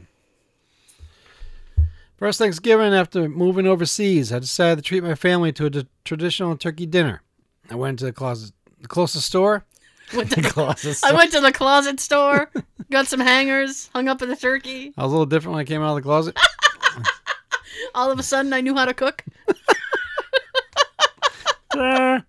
[2.17, 6.57] First Thanksgiving after moving overseas, I decided to treat my family to a d- traditional
[6.57, 7.21] turkey dinner.
[7.69, 9.63] I went to the closet, the closest store.
[10.15, 12.49] Went to the- Closet I went to the closet store,
[12.91, 14.93] got some hangers, hung up in the turkey.
[14.97, 16.37] I was a little different when I came out of the closet.
[17.95, 19.23] All of a sudden, I knew how to cook.
[21.77, 22.19] uh,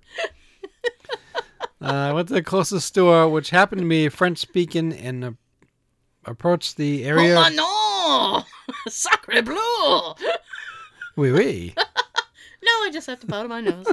[1.80, 5.30] I went to the closest store, which happened to be French speaking, and uh,
[6.24, 7.36] approached the area.
[7.36, 8.44] Oh, no!
[8.90, 10.14] Sacre bleu!
[11.16, 11.74] Oui, oui.
[11.76, 13.86] No, I just have to powder my nose.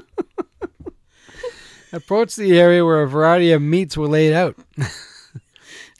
[1.94, 4.56] Approached the area where a variety of meats were laid out.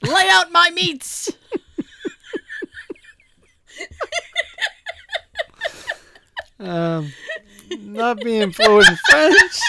[0.02, 1.32] Lay out my meats!
[6.60, 7.12] Um,
[7.80, 9.60] not being fluent in French.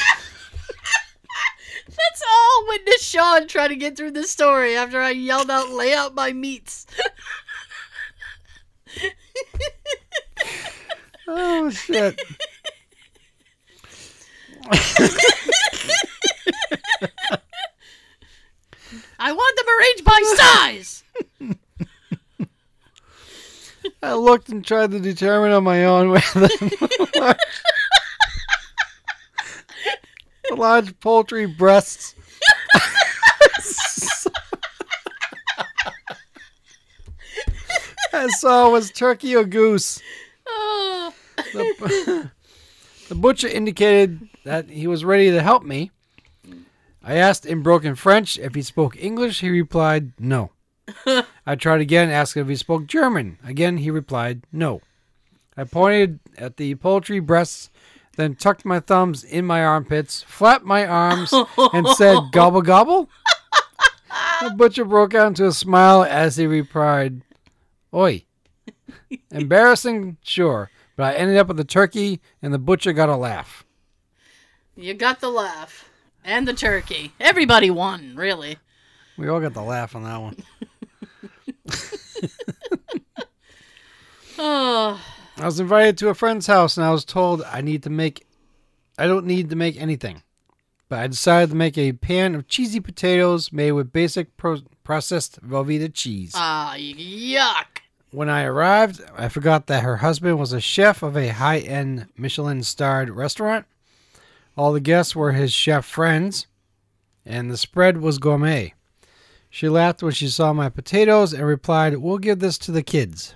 [1.88, 5.94] That's all witness Sean tried to get through this story after I yelled out, lay
[5.94, 6.88] out my meats.
[11.28, 12.20] Oh shit.
[19.30, 21.04] I want them arranged by size!
[24.02, 27.38] I looked and tried to determine on my own whether the large,
[30.50, 32.16] the large poultry breasts
[38.12, 40.02] I saw was turkey or goose.
[40.48, 41.14] Oh.
[41.54, 42.32] The,
[43.10, 45.92] the butcher indicated that he was ready to help me.
[47.04, 49.40] I asked in broken French if he spoke English.
[49.40, 50.52] He replied, no.
[51.46, 53.38] I tried again, asking if he spoke German.
[53.44, 54.82] Again, he replied, no.
[55.56, 57.70] I pointed at the poultry breasts,
[58.16, 61.34] then tucked my thumbs in my armpits, flapped my arms,
[61.74, 63.10] and said, gobble, gobble.
[64.42, 67.22] The butcher broke out into a smile as he replied,
[67.94, 68.24] Oi.
[69.32, 73.66] Embarrassing, sure, but I ended up with the turkey, and the butcher got a laugh.
[74.76, 75.89] You got the laugh.
[76.30, 77.12] And the turkey.
[77.20, 78.60] Everybody won, really.
[79.18, 80.38] We all got the laugh on that one.
[84.38, 85.02] Oh.
[85.38, 88.28] I was invited to a friend's house, and I was told I need to make.
[88.96, 90.22] I don't need to make anything,
[90.88, 95.42] but I decided to make a pan of cheesy potatoes made with basic pro- processed
[95.42, 96.34] Velveeta cheese.
[96.36, 97.80] Ah, yuck.
[98.12, 102.06] When I arrived, I forgot that her husband was a chef of a high end
[102.16, 103.66] Michelin starred restaurant.
[104.60, 106.46] All the guests were his chef friends,
[107.26, 108.74] and the spread was gourmet.
[109.50, 113.36] She laughed when she saw my potatoes and replied, We'll give this to the kids.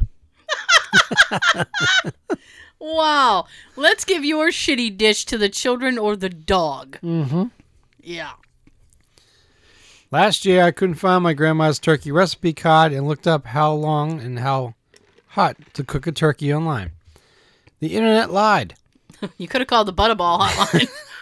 [2.78, 3.46] Wow.
[3.78, 7.00] Let's give your shitty dish to the children or the dog.
[7.02, 7.46] Mm-hmm.
[8.02, 8.34] Yeah.
[10.12, 14.20] Last year, I couldn't find my grandma's turkey recipe card and looked up how long
[14.20, 14.74] and how
[15.28, 16.92] hot to cook a turkey online.
[17.80, 18.76] The internet lied.
[19.38, 20.90] You could have called the Butterball hotline.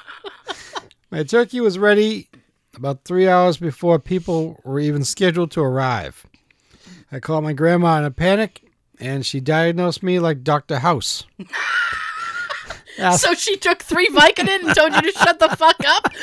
[1.12, 2.30] My turkey was ready
[2.74, 6.26] about three hours before people were even scheduled to arrive.
[7.12, 8.64] I called my grandma in a panic,
[8.98, 10.80] and she diagnosed me like Dr.
[10.80, 11.26] House.
[13.18, 16.14] So she took three Vicodin and told you to shut the fuck up?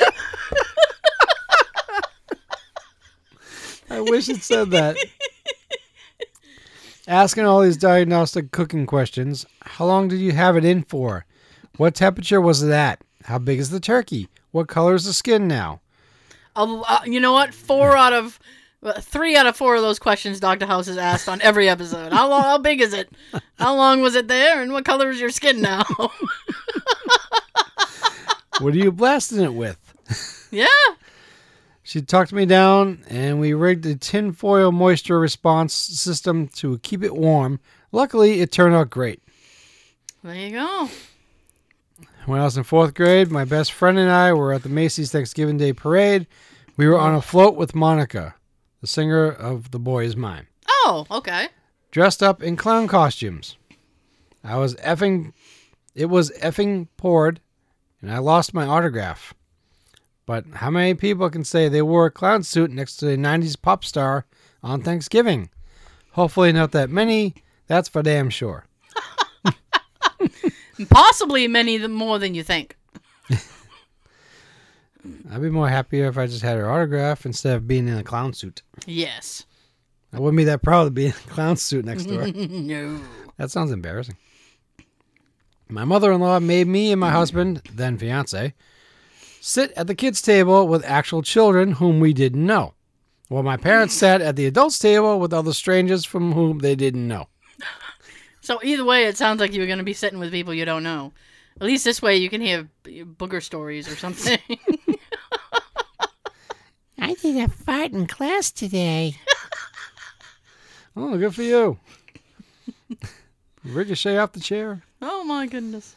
[3.89, 4.95] I wish it said that.
[7.07, 9.45] Asking all these diagnostic cooking questions.
[9.61, 11.25] How long did you have it in for?
[11.75, 13.01] What temperature was it at?
[13.29, 14.27] How big is the turkey?
[14.49, 15.81] What color is the skin now?
[16.55, 17.53] Uh, you know what?
[17.53, 18.39] Four out of
[18.81, 20.65] uh, three out of four of those questions Dr.
[20.65, 22.11] House has asked on every episode.
[22.11, 22.41] How long?
[22.41, 23.07] How big is it?
[23.59, 24.63] How long was it there?
[24.63, 25.83] And what color is your skin now?
[28.59, 29.77] What are you blasting it with?
[30.51, 30.67] yeah.
[31.81, 37.15] She talked me down, and we rigged a tinfoil moisture response system to keep it
[37.15, 37.61] warm.
[37.93, 39.23] Luckily, it turned out great.
[40.25, 40.89] There you go.
[42.29, 45.11] When I was in fourth grade, my best friend and I were at the Macy's
[45.11, 46.27] Thanksgiving Day Parade.
[46.77, 48.35] We were on a float with Monica,
[48.81, 51.47] the singer of The Boy Is Mine, Oh, okay.
[51.89, 53.57] dressed up in clown costumes.
[54.43, 55.33] I was effing,
[55.95, 57.41] it was effing poured,
[57.99, 59.33] and I lost my autograph.
[60.27, 63.59] But how many people can say they wore a clown suit next to a 90s
[63.59, 64.27] pop star
[64.61, 65.49] on Thanksgiving?
[66.11, 67.33] Hopefully, not that many.
[67.65, 68.67] That's for damn sure.
[70.89, 72.77] Possibly many more than you think.
[75.31, 78.03] I'd be more happier if I just had her autograph instead of being in a
[78.03, 78.61] clown suit.
[78.85, 79.45] Yes.
[80.13, 82.27] I wouldn't be that proud to be in a clown suit next to her.
[82.33, 82.99] no.
[83.37, 84.17] That sounds embarrassing.
[85.67, 88.55] My mother in law made me and my husband, then fiance,
[89.39, 92.73] sit at the kids' table with actual children whom we didn't know,
[93.27, 97.07] while my parents sat at the adults' table with other strangers from whom they didn't
[97.07, 97.27] know.
[98.49, 100.81] So either way, it sounds like you're going to be sitting with people you don't
[100.81, 101.13] know.
[101.61, 104.39] At least this way, you can hear booger stories or something.
[106.97, 109.17] I did a fart in class today.
[110.97, 111.77] Oh, good for you.
[113.63, 114.81] Ricochet off the chair.
[115.01, 115.95] oh my goodness.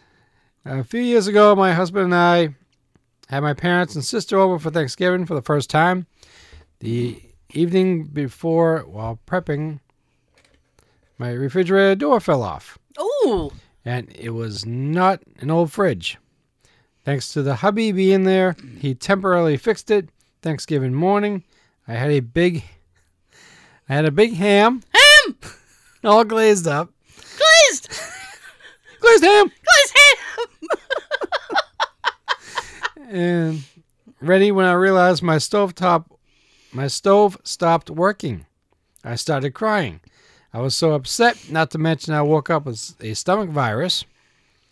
[0.66, 2.54] A few years ago, my husband and I
[3.28, 6.06] had my parents and sister over for Thanksgiving for the first time.
[6.80, 7.20] The
[7.54, 9.80] evening before, while prepping,
[11.22, 13.52] my refrigerator door fell off, Oh.
[13.84, 16.18] and it was not an old fridge.
[17.04, 20.08] Thanks to the hubby being there, he temporarily fixed it.
[20.42, 21.44] Thanksgiving morning,
[21.86, 22.64] I had a big,
[23.88, 25.36] I had a big ham, Ham!
[26.04, 26.90] all glazed up,
[27.38, 27.88] Glazed!
[29.00, 29.46] glazed ham.
[29.46, 30.68] Glazed ham!
[33.10, 33.62] and
[34.20, 36.18] ready when I realized my stove top
[36.72, 38.46] my stove stopped working.
[39.04, 40.00] I started crying.
[40.54, 44.04] I was so upset, not to mention I woke up with a stomach virus.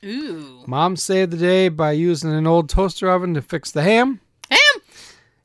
[0.04, 0.62] Ooh.
[0.66, 4.20] Mom saved the day by using an old toaster oven to fix the ham.
[4.50, 4.82] Ham!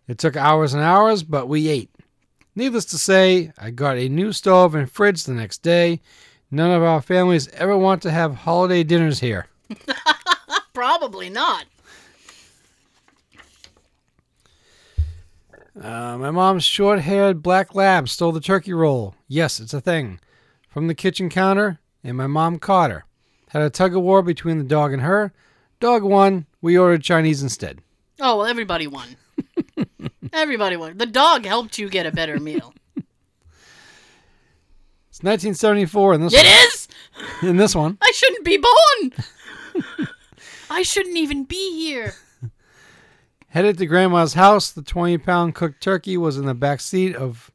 [0.08, 1.90] It took hours and hours, but we ate.
[2.56, 6.02] Needless to say, I got a new stove and fridge the next day.
[6.52, 9.48] None of our families ever want to have holiday dinners here.
[10.74, 11.66] Probably not.
[15.80, 19.16] Uh, my mom's short haired black lab stole the turkey roll.
[19.28, 20.20] Yes, it's a thing.
[20.76, 23.06] From the kitchen counter, and my mom caught her.
[23.48, 25.32] Had a tug of war between the dog and her.
[25.80, 26.48] Dog won.
[26.60, 27.80] We ordered Chinese instead.
[28.20, 29.16] Oh, well, everybody won.
[30.34, 30.98] everybody won.
[30.98, 32.74] The dog helped you get a better meal.
[35.10, 36.90] It's 1974 in this It is!
[37.42, 37.52] one.
[37.52, 37.98] In this one.
[38.02, 39.14] I shouldn't be born!
[40.70, 42.16] I shouldn't even be here.
[43.48, 47.50] Headed to Grandma's house, the 20 pound cooked turkey was in the back seat of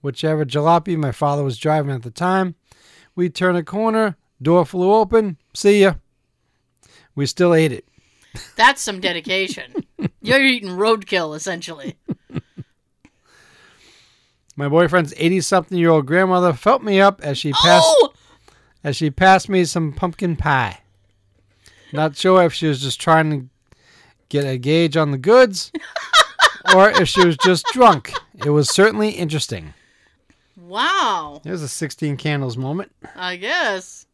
[0.00, 2.54] whichever jalopy my father was driving at the time.
[3.14, 5.38] We turned a corner, door flew open.
[5.54, 5.94] See ya.
[7.14, 7.84] We still ate it.
[8.56, 9.72] That's some dedication.
[10.22, 11.96] You're eating roadkill, essentially.
[14.56, 18.12] My boyfriend's 80 something year old grandmother felt me up as she passed Oh!
[18.82, 20.80] as she passed me some pumpkin pie.
[21.92, 23.46] Not sure if she was just trying to
[24.28, 25.72] get a gauge on the goods
[26.74, 28.12] or if she was just drunk.
[28.44, 29.74] It was certainly interesting.
[30.68, 31.40] Wow.
[31.42, 32.92] There's a 16 candles moment.
[33.16, 34.06] I guess.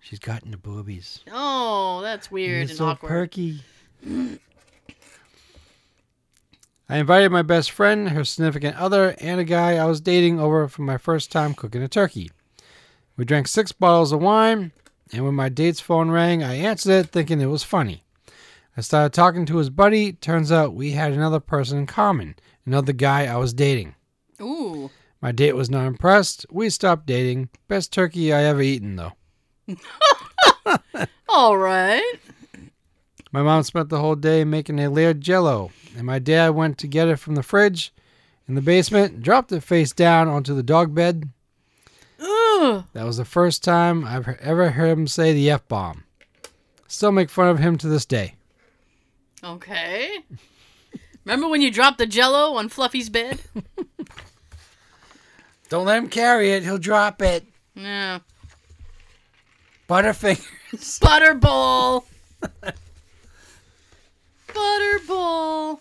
[0.00, 1.20] She's gotten the boobies.
[1.30, 3.08] Oh, that's weird You're and so awkward.
[3.08, 3.60] perky.
[6.88, 10.68] I invited my best friend, her significant other, and a guy I was dating over
[10.68, 12.30] for my first time cooking a turkey.
[13.16, 14.70] We drank six bottles of wine,
[15.12, 18.04] and when my date's phone rang, I answered it thinking it was funny.
[18.76, 20.12] I started talking to his buddy.
[20.12, 23.94] Turns out we had another person in common, another guy I was dating.
[24.40, 24.75] Ooh.
[25.20, 26.46] My date was not impressed.
[26.50, 27.48] We stopped dating.
[27.68, 29.12] Best turkey I ever eaten, though.
[31.28, 32.14] All right.
[33.32, 36.86] My mom spent the whole day making a layered jello, and my dad went to
[36.86, 37.92] get it from the fridge
[38.48, 41.28] in the basement, dropped it face down onto the dog bed.
[42.20, 42.84] Ugh.
[42.92, 46.04] That was the first time I've ever heard him say the F bomb.
[46.88, 48.34] Still make fun of him to this day.
[49.42, 50.18] Okay.
[51.24, 53.40] Remember when you dropped the jello on Fluffy's bed?
[55.68, 57.44] Don't let him carry it, he'll drop it.
[57.74, 58.20] Yeah.
[59.88, 60.46] Butterfingers.
[61.00, 62.04] Butterball.
[64.48, 65.78] Butterball.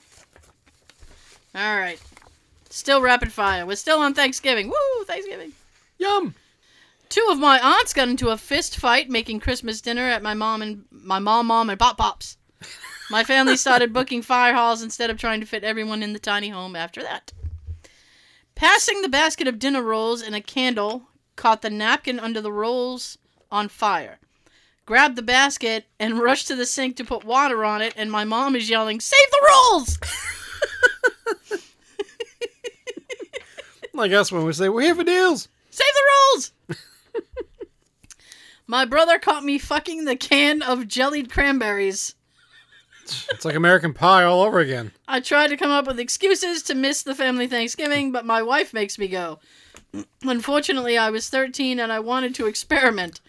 [1.56, 2.00] All right.
[2.70, 3.66] Still rapid fire.
[3.66, 4.68] We're still on Thanksgiving.
[4.68, 5.54] Woo, Thanksgiving.
[5.98, 6.36] Yum.
[7.08, 10.62] Two of my aunts got into a fist fight making Christmas dinner at my mom
[10.62, 12.38] and my mom, mom, and pop pops.
[13.10, 16.50] My family started booking fire halls instead of trying to fit everyone in the tiny
[16.50, 17.32] home after that.
[18.56, 21.04] Passing the basket of dinner rolls and a candle
[21.36, 23.18] caught the napkin under the rolls
[23.52, 24.20] on fire.
[24.86, 28.24] Grabbed the basket and rushed to the sink to put water on it, and my
[28.24, 30.00] mom is yelling, Save the rolls!
[33.96, 35.48] Like us when we say, we're here for deals.
[35.70, 36.52] Save the rolls!
[38.68, 42.14] My brother caught me fucking the can of jellied cranberries.
[43.30, 44.92] It's like American Pie all over again.
[45.08, 48.74] I tried to come up with excuses to miss the family Thanksgiving, but my wife
[48.74, 49.40] makes me go.
[50.24, 53.22] Unfortunately, I was 13 and I wanted to experiment.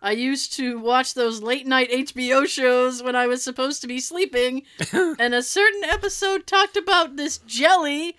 [0.00, 3.98] I used to watch those late night HBO shows when I was supposed to be
[3.98, 4.62] sleeping,
[4.92, 8.16] and a certain episode talked about this jelly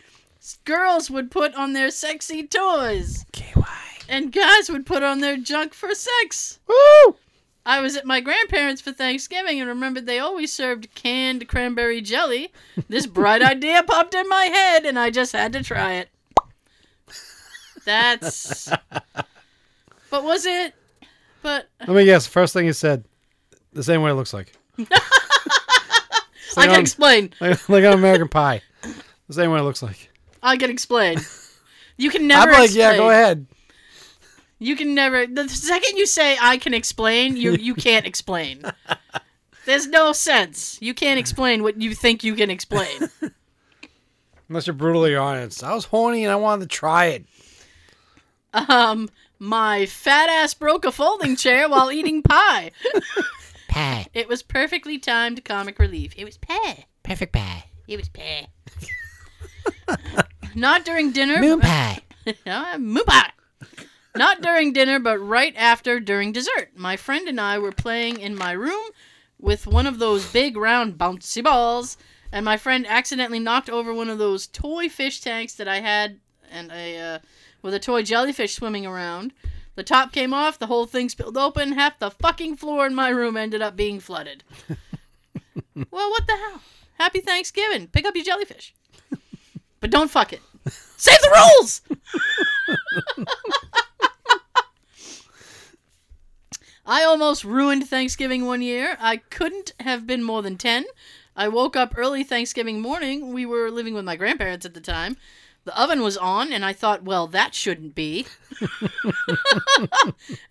[0.65, 3.63] girls would put on their sexy toys, KY.
[4.09, 6.59] and guys would put on their junk for sex.
[6.67, 7.15] Woo!
[7.65, 12.51] I was at my grandparents' for Thanksgiving and remembered they always served canned cranberry jelly.
[12.87, 16.09] This bright idea popped in my head and I just had to try it.
[17.85, 18.69] That's.
[20.11, 20.73] But was it.
[21.43, 22.25] But Let me guess.
[22.25, 23.05] First thing you said,
[23.73, 24.53] the same way it looks like.
[24.79, 24.85] I
[26.57, 27.31] can on- explain.
[27.39, 28.63] like, like on American Pie.
[29.27, 30.09] The same way it looks like.
[30.41, 31.19] I can explain.
[31.97, 32.51] You can never.
[32.51, 33.45] I'm like, yeah, go ahead.
[34.59, 35.25] You can never.
[35.25, 38.61] The second you say I can explain, you you can't explain.
[39.65, 40.77] There's no sense.
[40.81, 43.09] You can't explain what you think you can explain.
[44.49, 45.63] Unless you're brutally honest.
[45.63, 47.25] I was horny and I wanted to try it.
[48.51, 52.71] Um, my fat ass broke a folding chair while eating pie.
[53.69, 54.07] Pie.
[54.15, 56.13] It was perfectly timed comic relief.
[56.17, 56.87] It was pie.
[57.03, 57.65] Perfect pie.
[57.87, 58.47] It was pie.
[60.55, 61.39] Not during dinner.
[61.39, 61.99] Moon pie.
[62.47, 63.29] Uh, moo pie.
[64.15, 66.71] Not during dinner, but right after during dessert.
[66.75, 68.89] My friend and I were playing in my room
[69.39, 71.97] with one of those big round bouncy balls,
[72.31, 76.19] and my friend accidentally knocked over one of those toy fish tanks that I had,
[76.51, 77.19] and a uh,
[77.61, 79.33] with a toy jellyfish swimming around.
[79.75, 83.09] The top came off, the whole thing spilled open, half the fucking floor in my
[83.09, 84.43] room ended up being flooded.
[85.91, 86.61] well, what the hell?
[86.99, 87.87] Happy Thanksgiving.
[87.87, 88.73] Pick up your jellyfish.
[89.79, 90.41] But don't fuck it.
[90.97, 91.81] Save the rules!
[96.89, 98.97] I almost ruined Thanksgiving one year.
[98.99, 100.85] I couldn't have been more than 10.
[101.35, 103.31] I woke up early Thanksgiving morning.
[103.31, 105.15] We were living with my grandparents at the time.
[105.65, 108.25] The oven was on, and I thought, well, that shouldn't be.
[108.59, 108.71] and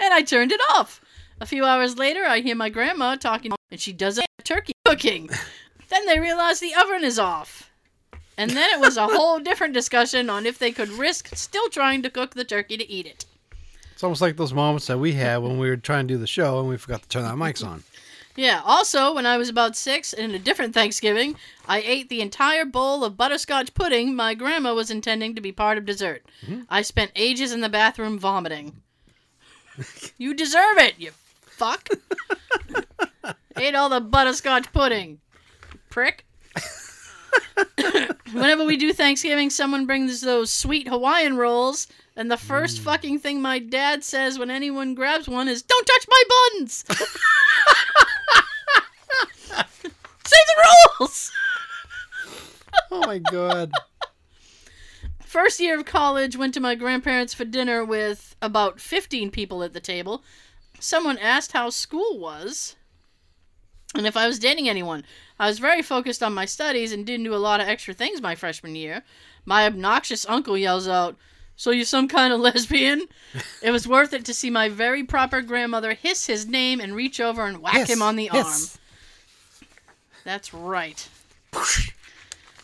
[0.01, 1.01] I turned it off.
[1.41, 5.31] A few hours later, I hear my grandma talking, and she doesn't have turkey cooking.
[5.89, 7.69] then they realize the oven is off.
[8.37, 12.01] And then it was a whole different discussion on if they could risk still trying
[12.03, 13.25] to cook the turkey to eat it.
[13.99, 16.27] It's almost like those moments that we had when we were trying to do the
[16.29, 17.83] show and we forgot to turn our mics on.
[18.37, 21.35] Yeah, also, when I was about six, in a different Thanksgiving,
[21.67, 25.79] I ate the entire bowl of butterscotch pudding my grandma was intending to be part
[25.79, 26.25] of dessert.
[26.47, 26.61] Mm-hmm.
[26.69, 28.77] I spent ages in the bathroom vomiting.
[30.17, 31.89] you deserve it, you fuck.
[33.57, 35.19] Ate all the butterscotch pudding.
[35.91, 36.25] Prick.
[38.33, 42.85] Whenever we do Thanksgiving, someone brings those sweet Hawaiian rolls, and the first mm.
[42.85, 46.23] fucking thing my dad says when anyone grabs one is, Don't touch my
[46.59, 46.85] buns!
[50.25, 50.65] Save the
[51.01, 51.33] rules!
[52.91, 53.71] Oh my god.
[55.21, 59.75] First year of college, went to my grandparents for dinner with about 15 people at
[59.75, 60.23] the table.
[60.81, 62.77] Someone asked how school was
[63.95, 65.05] and if I was dating anyone.
[65.39, 68.21] I was very focused on my studies and didn't do a lot of extra things
[68.21, 69.03] my freshman year.
[69.45, 71.17] My obnoxious uncle yells out,
[71.57, 73.07] So you're some kind of lesbian?
[73.63, 77.21] it was worth it to see my very proper grandmother hiss his name and reach
[77.21, 78.77] over and whack Hiss, him on the hiss.
[78.77, 79.69] arm.
[80.25, 81.09] That's right.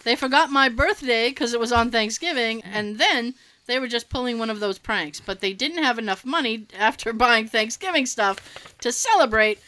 [0.05, 3.35] They forgot my birthday because it was on Thanksgiving, and then
[3.67, 5.19] they were just pulling one of those pranks.
[5.21, 9.59] But they didn't have enough money after buying Thanksgiving stuff to celebrate,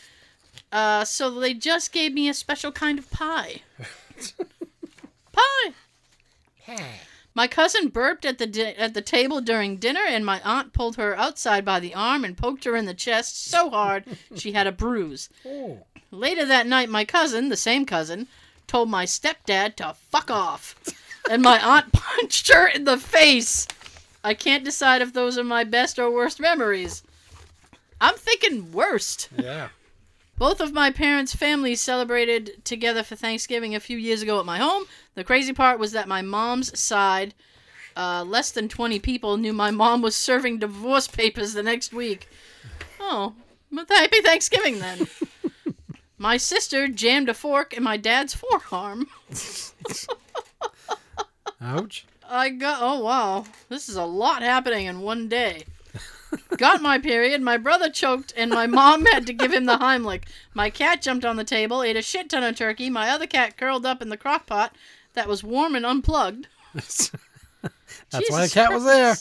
[0.76, 3.62] uh, so they just gave me a special kind of pie.
[5.32, 5.72] pie.
[6.66, 7.00] Pie.
[7.34, 10.96] My cousin burped at the di- at the table during dinner, and my aunt pulled
[10.96, 14.04] her outside by the arm and poked her in the chest so hard
[14.36, 15.30] she had a bruise.
[15.46, 15.78] Oh.
[16.10, 18.26] Later that night, my cousin, the same cousin,
[18.66, 20.74] told my stepdad to fuck off.
[21.30, 23.66] And my aunt punched her in the face.
[24.22, 27.02] I can't decide if those are my best or worst memories.
[27.98, 29.30] I'm thinking worst.
[29.38, 29.68] Yeah.
[30.38, 34.58] Both of my parents' families celebrated together for Thanksgiving a few years ago at my
[34.58, 34.84] home.
[35.14, 37.32] The crazy part was that my mom's side,
[37.96, 42.28] uh, less than 20 people, knew my mom was serving divorce papers the next week.
[43.00, 43.34] Oh,
[43.72, 45.06] but happy Thanksgiving then.
[46.18, 49.06] my sister jammed a fork in my dad's forearm.
[51.62, 52.04] Ouch.
[52.28, 52.78] I got.
[52.82, 53.44] Oh, wow.
[53.70, 55.64] This is a lot happening in one day.
[56.56, 57.42] Got my period.
[57.42, 60.24] My brother choked, and my mom had to give him the Heimlich.
[60.54, 62.90] My cat jumped on the table, ate a shit ton of turkey.
[62.90, 64.74] My other cat curled up in the crock pot
[65.14, 66.48] that was warm and unplugged.
[66.74, 67.10] That's
[67.60, 67.70] why
[68.10, 69.16] the Jesus cat was there.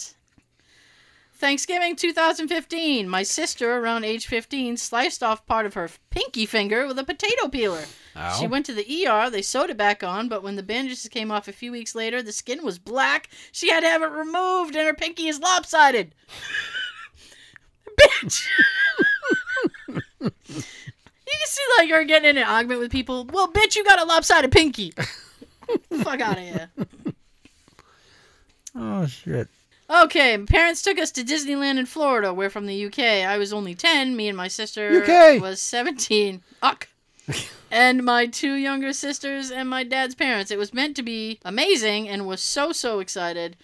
[1.37, 3.09] Thanksgiving 2015.
[3.09, 7.49] My sister, around age 15, sliced off part of her pinky finger with a potato
[7.49, 7.83] peeler.
[8.15, 8.39] Ow.
[8.39, 9.29] She went to the ER.
[9.29, 12.23] They sewed it back on, but when the bandages came off a few weeks later,
[12.23, 13.29] the skin was black.
[13.51, 16.15] She had to have it removed, and her pinky is lopsided.
[18.21, 18.45] Bitch!
[20.19, 23.25] you can see like her getting in an argument with people.
[23.25, 24.93] Well, bitch, you got a lopsided pinky.
[26.03, 26.69] Fuck out of here.
[28.75, 29.47] Oh shit.
[29.89, 32.33] Okay, parents took us to Disneyland in Florida.
[32.33, 32.99] We're from the UK.
[32.99, 34.15] I was only 10.
[34.15, 35.41] Me and my sister UK.
[35.41, 36.41] was 17.
[36.63, 36.87] Uck.
[37.71, 40.49] and my two younger sisters and my dad's parents.
[40.51, 43.57] It was meant to be amazing and was so, so excited.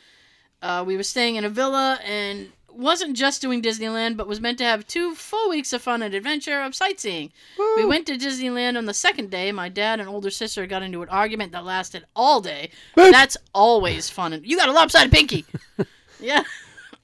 [0.62, 4.58] Uh, we were staying in a villa and wasn't just doing Disneyland, but was meant
[4.60, 7.32] to have two full weeks of fun and adventure of sightseeing.
[7.76, 9.52] We went to Disneyland on the second day.
[9.52, 12.72] My dad and older sister got into an argument that lasted all day.
[12.98, 13.12] Bitch.
[13.12, 14.34] That's always fun.
[14.34, 15.46] And you got a lopsided pinky.
[16.20, 16.44] yeah.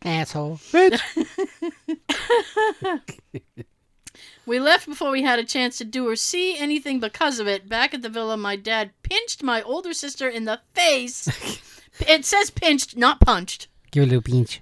[0.04, 0.58] Asshole.
[0.72, 1.02] Bitch.
[4.48, 7.68] We left before we had a chance to do or see anything because of it.
[7.68, 11.28] Back at the villa, my dad pinched my older sister in the face.
[12.00, 13.68] it says pinched, not punched.
[13.92, 14.62] Give a little pinch.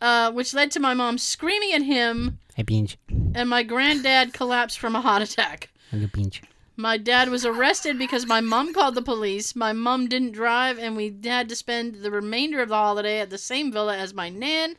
[0.00, 2.96] Uh, which led to my mom screaming at him, A pinch.
[3.34, 5.68] and my granddad collapsed from a heart attack.
[5.92, 6.42] Little pinch.
[6.76, 9.54] My dad was arrested because my mom called the police.
[9.54, 13.28] My mom didn't drive, and we had to spend the remainder of the holiday at
[13.28, 14.76] the same villa as my nan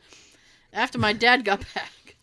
[0.72, 2.16] after my dad got back.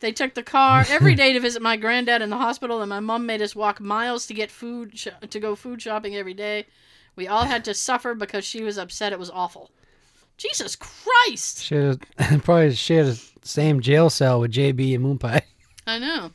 [0.00, 2.98] They took the car every day to visit my granddad in the hospital, and my
[2.98, 6.66] mom made us walk miles to get food sh- to go food shopping every day.
[7.14, 9.12] We all had to suffer because she was upset.
[9.12, 9.70] It was awful.
[10.38, 11.64] Jesus Christ!
[11.64, 15.42] Should have probably shared the same jail cell with JB and Moon Pie.
[15.86, 16.30] I know.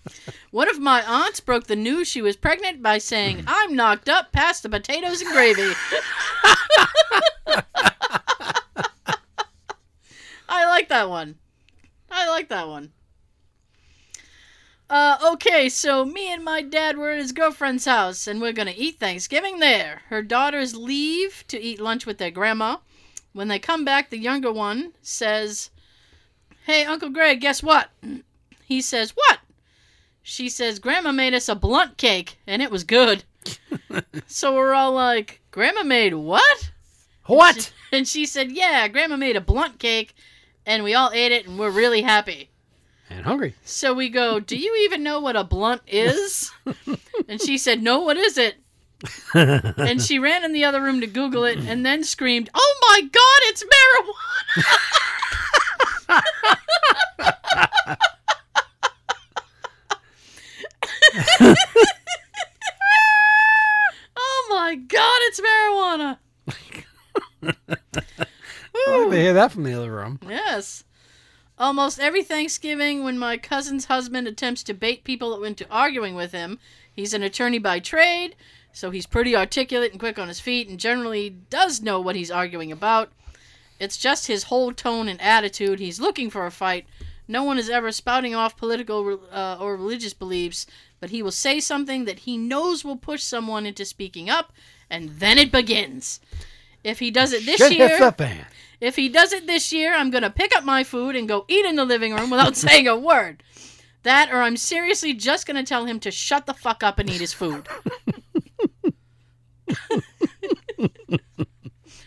[0.52, 4.34] One of my aunts broke the news she was pregnant by saying, I'm knocked up
[4.34, 5.72] past the potatoes and gravy.
[10.50, 11.36] I like that one.
[12.12, 12.92] I like that one.
[14.90, 18.74] Uh, okay, so me and my dad were at his girlfriend's house, and we're gonna
[18.76, 20.02] eat Thanksgiving there.
[20.10, 22.78] Her daughters leave to eat lunch with their grandma.
[23.34, 25.72] When they come back, the younger one says,
[26.66, 27.90] Hey, Uncle Greg, guess what?
[28.64, 29.40] He says, What?
[30.22, 33.26] She says, Grandma made us a blunt cake, and it was good.
[34.28, 36.72] so we're all like, Grandma made what?
[37.26, 37.74] What?
[37.92, 40.16] And she said, Yeah, Grandma made a blunt cake,
[40.66, 42.50] and we all ate it, and we're really happy.
[43.10, 43.56] And hungry.
[43.64, 46.52] So we go, Do you even know what a blunt is?
[47.28, 48.56] and she said, No, what is it?
[49.34, 53.02] And she ran in the other room to Google it and then screamed, Oh my
[53.02, 54.14] God, it's marijuana!
[64.16, 66.18] oh my God, it's marijuana!
[68.88, 70.20] I to hear that from the other room.
[70.28, 70.84] Yes.
[71.58, 76.60] Almost every Thanksgiving, when my cousin's husband attempts to bait people into arguing with him,
[76.92, 78.36] he's an attorney by trade,
[78.74, 82.32] so he's pretty articulate and quick on his feet and generally does know what he's
[82.32, 83.12] arguing about.
[83.80, 85.80] It's just his whole tone and attitude.
[85.80, 86.88] He's looking for a fight.
[87.28, 90.66] No one is ever spouting off political uh, or religious beliefs,
[91.00, 94.52] but he will say something that he knows will push someone into speaking up,
[94.90, 96.20] and then it begins.
[96.84, 97.96] If he does it this Shit year, the
[98.82, 101.46] if he does it this year, I'm going to pick up my food and go
[101.48, 103.42] eat in the living room without saying a word.
[104.04, 107.10] That, or I'm seriously just going to tell him to shut the fuck up and
[107.10, 107.70] eat his food.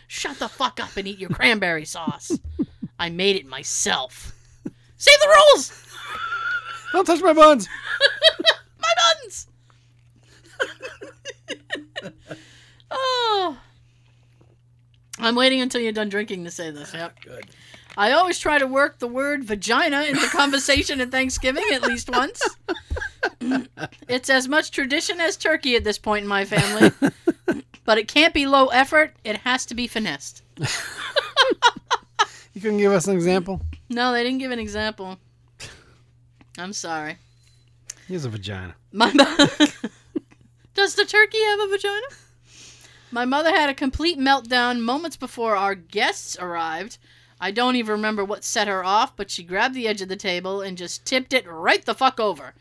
[0.07, 2.31] shut the fuck up and eat your cranberry sauce.
[2.99, 4.33] I made it myself.
[4.97, 5.87] Save the rules!
[6.91, 7.67] Don't touch my buns.
[8.79, 8.93] My
[9.23, 9.47] buns!
[12.91, 13.57] oh.
[15.19, 16.93] I'm waiting until you're done drinking to say this.
[16.93, 17.21] Yep.
[17.21, 17.45] Good.
[17.97, 22.41] I always try to work the word vagina into conversation at Thanksgiving at least once.
[24.07, 26.91] it's as much tradition as turkey at this point in my family.
[27.87, 30.43] But it can't be low effort, it has to be finessed.
[32.57, 33.61] You couldn't give us an example?
[33.87, 35.19] No, they didn't give an example.
[36.57, 37.17] I'm sorry.
[38.07, 38.73] Here's a vagina.
[38.91, 39.23] My mo-
[40.73, 42.07] Does the turkey have a vagina?
[43.11, 46.97] My mother had a complete meltdown moments before our guests arrived.
[47.39, 50.15] I don't even remember what set her off, but she grabbed the edge of the
[50.15, 52.55] table and just tipped it right the fuck over.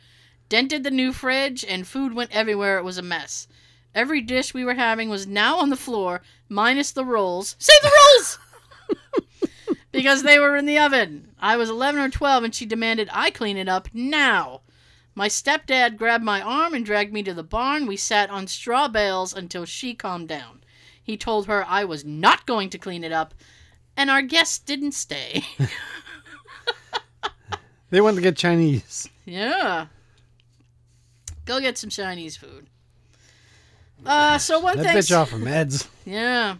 [0.51, 2.77] Dented the new fridge, and food went everywhere.
[2.77, 3.49] It was a mess.
[3.97, 7.57] Every dish we were having was now on the floor, minus the rolls.
[7.59, 8.39] Save the rolls!
[9.91, 11.31] because they were in the oven.
[11.41, 14.61] I was 11 or 12, and she demanded I clean it up now.
[15.15, 17.87] My stepdad grabbed my arm and dragged me to the barn.
[17.87, 20.63] We sat on straw bales until she calmed down.
[21.03, 23.35] He told her I was not going to clean it up,
[23.97, 25.43] and our guests didn't stay.
[27.91, 29.09] They went to get Chinese.
[29.25, 29.87] yeah.
[31.45, 32.67] Go get some Chinese food.
[34.05, 34.97] Uh, so one That thing.
[34.97, 35.89] bitch off her meds.
[36.05, 36.57] Yeah.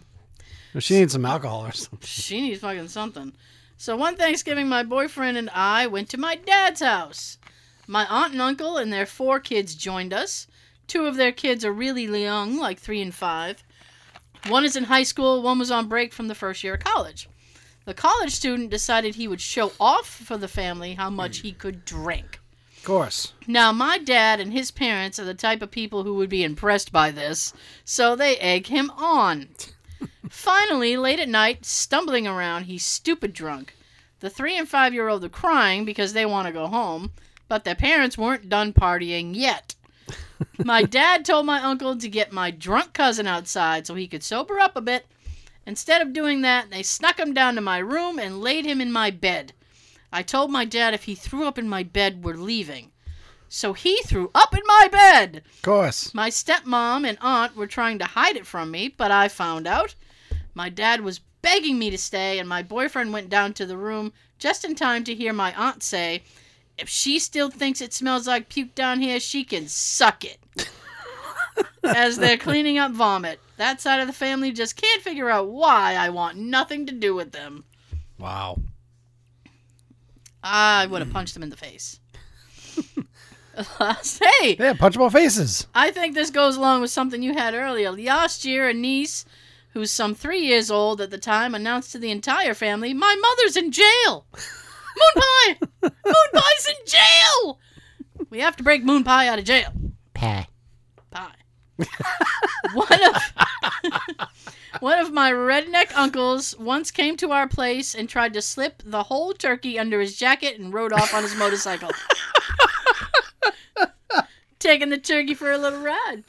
[0.79, 1.99] She needs some alcohol or something.
[2.03, 3.33] She needs fucking something.
[3.77, 7.37] So one Thanksgiving, my boyfriend and I went to my dad's house.
[7.87, 10.47] My aunt and uncle and their four kids joined us.
[10.87, 13.63] Two of their kids are really young, like three and five.
[14.47, 17.27] One is in high school, one was on break from the first year of college.
[17.85, 21.85] The college student decided he would show off for the family how much he could
[21.85, 22.39] drink.
[22.87, 23.33] Course.
[23.45, 26.89] Now, my dad and his parents are the type of people who would be impressed
[26.89, 27.51] by this,
[27.83, 29.49] so they egg him on.
[30.29, 33.75] Finally, late at night, stumbling around, he's stupid drunk.
[34.21, 37.11] The three and five year old are crying because they want to go home,
[37.49, 39.75] but their parents weren't done partying yet.
[40.63, 44.61] my dad told my uncle to get my drunk cousin outside so he could sober
[44.61, 45.07] up a bit.
[45.65, 48.93] Instead of doing that, they snuck him down to my room and laid him in
[48.93, 49.51] my bed.
[50.11, 52.91] I told my dad if he threw up in my bed, we're leaving.
[53.49, 55.43] So he threw up in my bed.
[55.45, 56.13] Of course.
[56.13, 59.95] My stepmom and aunt were trying to hide it from me, but I found out.
[60.53, 64.11] My dad was begging me to stay, and my boyfriend went down to the room
[64.39, 66.23] just in time to hear my aunt say,
[66.77, 70.39] If she still thinks it smells like puke down here, she can suck it.
[71.83, 73.39] As they're cleaning up vomit.
[73.57, 77.15] That side of the family just can't figure out why I want nothing to do
[77.15, 77.63] with them.
[78.19, 78.59] Wow.
[80.43, 81.99] I would have punched him in the face.
[83.79, 85.67] Last Hey, Yeah, punchable faces.
[85.73, 87.91] I think this goes along with something you had earlier.
[87.91, 89.25] Last year, a niece,
[89.71, 93.57] who's some three years old at the time, announced to the entire family, My mother's
[93.57, 94.25] in jail!
[94.35, 95.57] Moon Pie!
[95.81, 97.59] Moon Pie's in jail!
[98.29, 99.71] We have to break Moon Pie out of jail.
[100.13, 100.47] Pie.
[101.11, 101.33] Pie.
[102.73, 104.27] one of
[104.79, 109.03] one of my redneck uncles once came to our place and tried to slip the
[109.03, 111.89] whole turkey under his jacket and rode off on his motorcycle.
[114.59, 116.23] Taking the turkey for a little ride.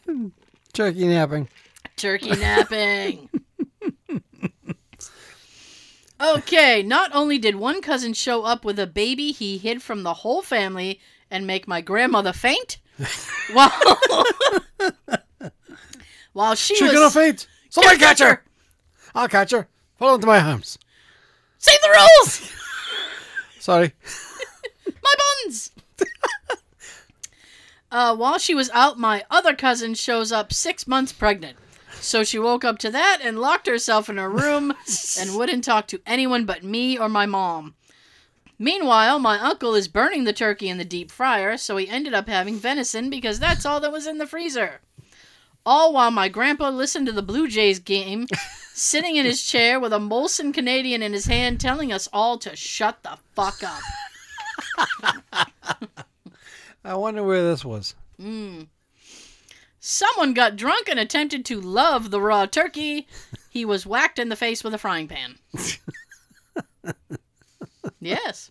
[0.72, 1.48] Turkey napping.
[1.96, 3.28] Turkey napping.
[6.20, 10.14] okay, not only did one cousin show up with a baby he hid from the
[10.14, 12.78] whole family and make my grandmother faint,
[13.52, 13.70] while,
[16.32, 17.46] while she She's was gonna faint.
[17.68, 18.42] Somebody Catch catch her.
[19.14, 19.68] I'll catch her.
[19.98, 20.78] Fall into my arms.
[21.58, 22.52] Save the rules!
[23.58, 23.92] Sorry.
[24.86, 25.14] My
[25.44, 25.72] buns!
[27.90, 31.58] uh, while she was out, my other cousin shows up six months pregnant.
[32.00, 34.72] So she woke up to that and locked herself in her room
[35.18, 37.74] and wouldn't talk to anyone but me or my mom.
[38.58, 42.28] Meanwhile, my uncle is burning the turkey in the deep fryer, so he ended up
[42.28, 44.80] having venison because that's all that was in the freezer.
[45.68, 48.26] All while my grandpa listened to the Blue Jays game,
[48.72, 52.56] sitting in his chair with a Molson Canadian in his hand, telling us all to
[52.56, 53.82] shut the fuck up.
[56.84, 57.94] I wonder where this was.
[58.18, 58.62] Hmm.
[59.78, 63.06] Someone got drunk and attempted to love the raw turkey.
[63.50, 65.36] He was whacked in the face with a frying pan.
[68.00, 68.50] yes.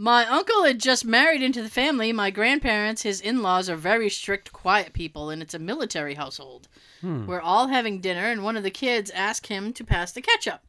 [0.00, 2.10] My uncle had just married into the family.
[2.10, 6.68] My grandparents, his in laws, are very strict, quiet people, and it's a military household.
[7.02, 7.26] Hmm.
[7.26, 10.62] We're all having dinner, and one of the kids asks him to pass the ketchup.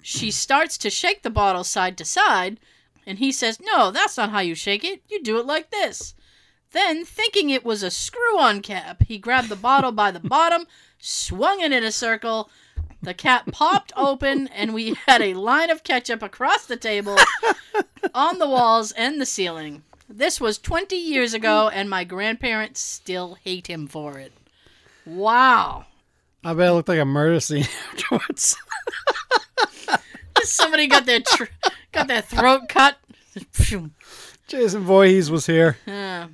[0.00, 2.60] She starts to shake the bottle side to side,
[3.06, 5.02] and he says, No, that's not how you shake it.
[5.06, 6.14] You do it like this.
[6.70, 10.66] Then, thinking it was a screw on cap, he grabbed the bottle by the bottom,
[10.98, 12.48] swung it in a circle.
[13.02, 17.16] The cap popped open, and we had a line of ketchup across the table,
[18.14, 19.82] on the walls, and the ceiling.
[20.08, 24.32] This was 20 years ago, and my grandparents still hate him for it.
[25.04, 25.86] Wow.
[26.44, 28.56] I bet it looked like a murder scene afterwards.
[30.42, 31.44] Somebody got their tr-
[31.92, 32.98] got their throat cut.
[34.46, 35.76] Jason Voorhees was here.
[35.86, 36.28] Yeah.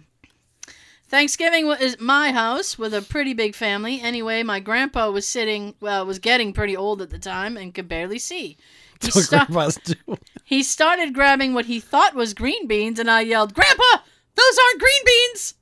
[1.09, 4.01] Thanksgiving was my house with a pretty big family.
[4.01, 7.89] Anyway, my grandpa was sitting, well, was getting pretty old at the time and could
[7.89, 8.59] barely see.
[9.01, 9.47] He, sta-
[10.45, 14.03] he started grabbing what he thought was green beans, and I yelled, Grandpa,
[14.35, 15.55] those aren't green beans!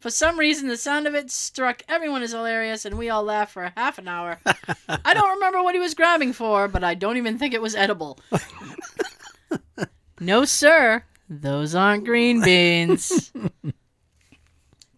[0.00, 3.52] For some reason, the sound of it struck everyone as hilarious, and we all laughed
[3.52, 4.38] for a half an hour.
[4.88, 7.74] I don't remember what he was grabbing for, but I don't even think it was
[7.74, 8.18] edible.
[10.20, 11.04] no, sir.
[11.28, 13.30] Those aren't green beans.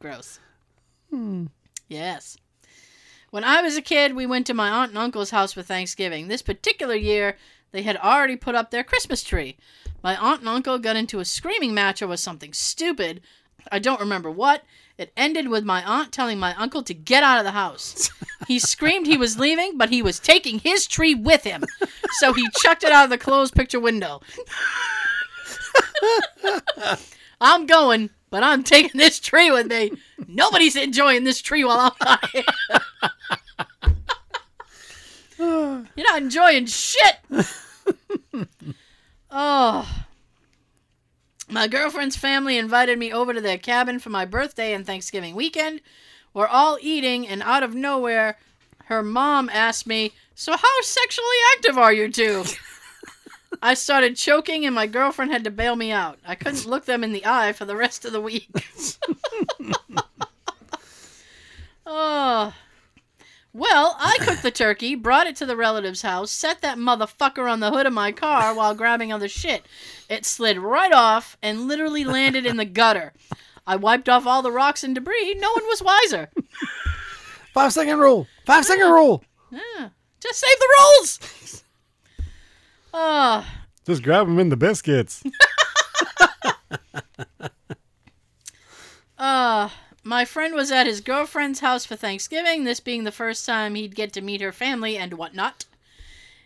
[0.03, 0.41] Gross.
[1.11, 1.47] Hmm.
[1.89, 2.37] Yes.
[3.31, 6.27] When I was a kid, we went to my aunt and uncle's house for Thanksgiving.
[6.27, 7.37] This particular year,
[7.71, 9.57] they had already put up their Christmas tree.
[10.03, 13.21] My aunt and uncle got into a screaming match over something stupid.
[13.71, 14.65] I don't remember what.
[14.99, 18.11] It ended with my aunt telling my uncle to get out of the house.
[18.49, 21.65] He screamed he was leaving, but he was taking his tree with him.
[22.19, 24.21] So he chucked it out of the closed picture window.
[27.41, 29.93] I'm going, but I'm taking this tree with me.
[30.27, 32.43] Nobody's enjoying this tree while I'm not here.
[35.95, 37.19] You're not enjoying shit.
[39.31, 40.05] oh.
[41.51, 45.83] My girlfriend's family invited me over to their cabin for my birthday and Thanksgiving weekend.
[46.33, 48.39] We're all eating, and out of nowhere,
[48.87, 52.45] her mom asked me, So, how sexually active are you two?
[53.65, 56.19] I started choking, and my girlfriend had to bail me out.
[56.27, 58.51] I couldn't look them in the eye for the rest of the week.
[61.87, 62.53] oh.
[63.55, 67.61] Well, I cooked the turkey, brought it to the relative's house, set that motherfucker on
[67.61, 69.65] the hood of my car while grabbing other shit.
[70.09, 73.13] It slid right off and literally landed in the gutter.
[73.65, 75.35] I wiped off all the rocks and debris.
[75.39, 76.31] No one was wiser.
[77.55, 78.27] Five second rule.
[78.45, 79.23] Five second rule.
[79.51, 79.91] Yeah.
[80.21, 81.65] Just save the rolls.
[82.93, 83.47] Oh,
[83.87, 85.23] Just grab them in the biscuits.
[89.19, 89.69] uh,
[90.05, 93.95] my friend was at his girlfriend's house for Thanksgiving, this being the first time he'd
[93.95, 95.65] get to meet her family and whatnot.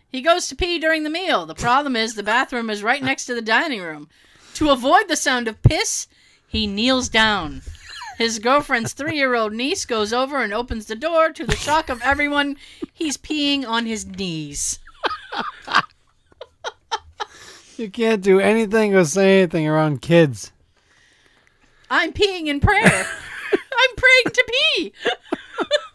[0.09, 1.45] He goes to pee during the meal.
[1.45, 4.07] The problem is the bathroom is right next to the dining room.
[4.55, 6.07] To avoid the sound of piss,
[6.47, 7.61] he kneels down.
[8.17, 11.31] His girlfriend's three year old niece goes over and opens the door.
[11.33, 12.55] To the shock of everyone,
[12.93, 14.79] he's peeing on his knees.
[17.77, 20.51] You can't do anything or say anything around kids.
[21.91, 22.83] I'm peeing in prayer.
[23.53, 24.93] I'm praying to pee.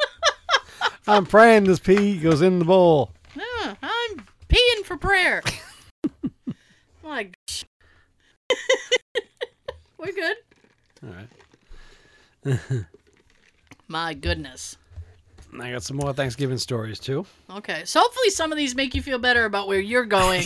[1.08, 3.10] I'm praying this pee goes in the bowl.
[3.34, 5.42] Yeah, I'm peeing for prayer.
[7.04, 7.64] My gosh.
[9.98, 10.36] We're good.
[11.04, 11.14] All
[12.44, 12.60] right.
[13.88, 14.76] My goodness.
[15.60, 17.26] I got some more Thanksgiving stories too.
[17.50, 20.44] Okay, so hopefully some of these make you feel better about where you're going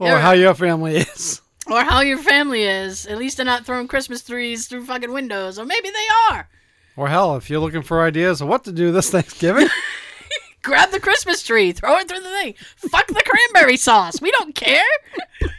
[0.00, 1.40] Or how your family is.
[1.70, 3.06] or how your family is.
[3.06, 6.48] At least they're not throwing Christmas trees through fucking windows, or maybe they are.
[6.96, 9.68] Or hell, if you're looking for ideas of what to do this Thanksgiving,
[10.62, 12.54] Grab the Christmas tree, throw it through the thing.
[12.76, 14.20] Fuck the cranberry sauce.
[14.20, 14.82] We don't care.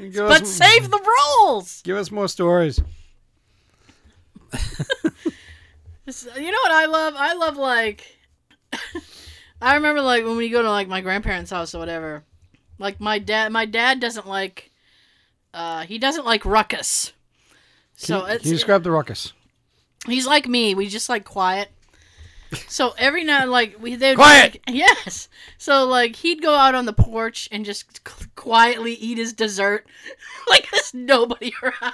[0.00, 1.82] But us, save the rolls.
[1.82, 2.80] give us more stories.
[6.06, 7.14] You know what I love?
[7.16, 8.16] I love like
[9.60, 12.22] I remember like when we go to like my grandparents' house or whatever.
[12.78, 14.70] Like my dad my dad doesn't like
[15.54, 17.12] uh he doesn't like ruckus.
[17.96, 19.32] So can, it's can you describe the ruckus?
[20.06, 20.74] he's like me.
[20.74, 21.70] We just like quiet.
[22.66, 24.54] So every now like we they'd Quiet!
[24.66, 25.28] like- yes.
[25.58, 29.86] So like he'd go out on the porch and just c- quietly eat his dessert
[30.48, 31.92] like there's nobody around.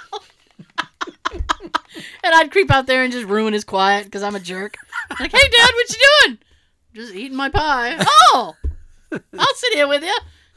[2.23, 4.77] and I'd creep out there and just ruin his quiet because I'm a jerk.
[5.19, 6.37] Like, hey, Dad, what you doing?
[6.93, 7.97] Just eating my pie.
[7.99, 8.55] Oh,
[9.11, 10.15] I'll sit here with you.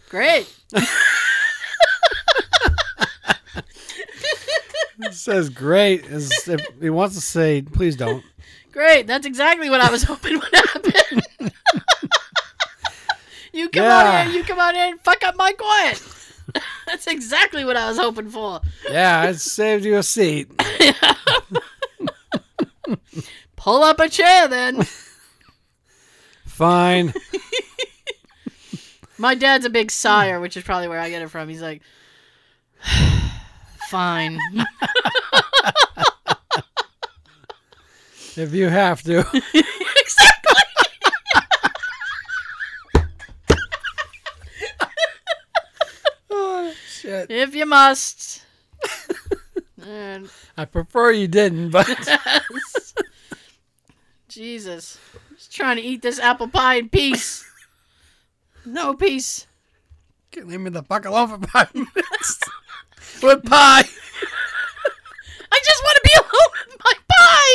[0.08, 0.48] Great.
[5.00, 6.06] It says great.
[6.06, 8.24] As if he wants to say, please don't.
[8.72, 9.06] Great.
[9.06, 10.92] That's exactly what I was hoping would happen.
[13.52, 13.96] you come Yeah.
[13.98, 16.02] out here, you come out here and fuck up my quiet.
[16.86, 18.60] That's exactly what I was hoping for.
[18.90, 20.50] Yeah, I saved you a seat.
[23.56, 24.86] Pull up a chair then.
[26.46, 27.12] Fine.
[29.18, 31.48] My dad's a big sire, which is probably where I get it from.
[31.48, 31.82] He's like,
[33.88, 34.38] fine.
[38.38, 39.18] If you have to.
[39.54, 40.62] exactly.
[46.30, 47.32] oh, shit.
[47.32, 48.44] If you must.
[49.84, 51.88] And I prefer you didn't, but
[54.28, 55.00] Jesus.
[55.34, 57.44] Just trying to eat this apple pie in peace.
[58.68, 59.46] No peace.
[60.36, 62.40] leave me the fuck alone for five minutes.
[63.22, 63.80] With pie.
[65.52, 67.54] I just want to be alone with my pie.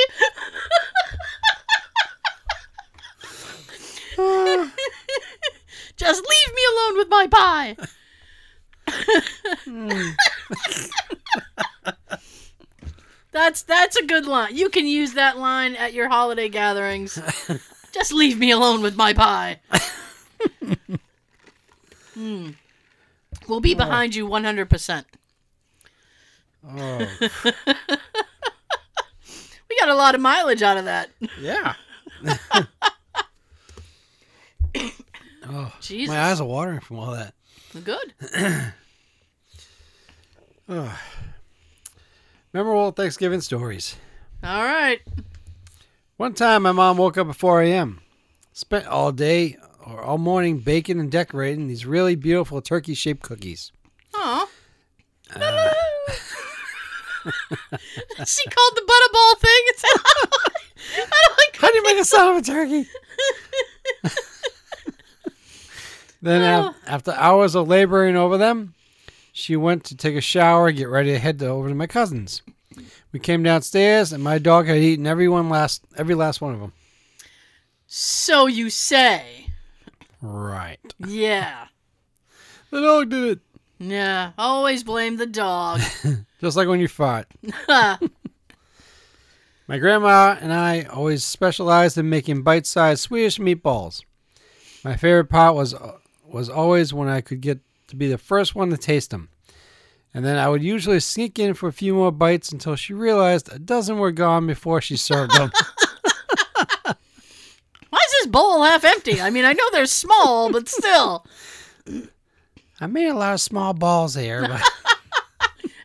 [5.95, 7.78] just leave me alone with my pie.
[13.32, 14.55] that's that's a good line.
[14.55, 17.20] You can use that line at your holiday gatherings.
[17.93, 19.59] just leave me alone with my pie.
[22.24, 22.51] Hmm.
[23.49, 25.03] We'll be behind you 100%.
[26.65, 27.07] Oh,
[29.69, 31.09] We got a lot of mileage out of that.
[31.41, 31.74] yeah.
[35.49, 36.13] oh, Jesus.
[36.15, 37.34] my eyes are watering from all that.
[37.84, 38.13] Good.
[40.69, 40.97] Oh.
[42.53, 43.97] Memorable Thanksgiving stories.
[44.41, 45.01] All right.
[46.15, 47.99] One time, my mom woke up at 4 a.m.
[48.53, 53.72] Spent all day all morning baking and decorating these really beautiful turkey-shaped cookies.
[54.14, 54.50] Oh.
[57.26, 60.64] she called the butterball thing and said, I don't like,
[60.98, 62.06] I don't like How do you make a
[62.38, 62.90] a turkey?
[66.22, 68.74] then, af- after hours of laboring over them,
[69.32, 71.88] she went to take a shower and get ready to head to, over to my
[71.88, 72.42] cousin's.
[73.12, 76.74] We came downstairs, and my dog had eaten everyone last, every last one of them.
[77.88, 79.43] So you say.
[80.24, 80.80] Right.
[81.05, 81.67] Yeah.
[82.71, 83.39] The dog did it.
[83.78, 84.32] Yeah.
[84.36, 85.80] Always blame the dog.
[86.41, 87.28] Just like when you fart.
[89.67, 94.01] My grandma and I always specialized in making bite-sized Swedish meatballs.
[94.84, 95.76] My favorite part was
[96.26, 97.59] was always when I could get
[97.89, 99.30] to be the first one to taste them.
[100.11, 103.53] And then I would usually sneak in for a few more bites until she realized
[103.53, 105.51] a dozen were gone before she served them.
[107.94, 109.22] Why is this bowl half empty?
[109.22, 111.28] I mean, I know they're small, but still.
[112.82, 114.50] I made a lot of small balls here, but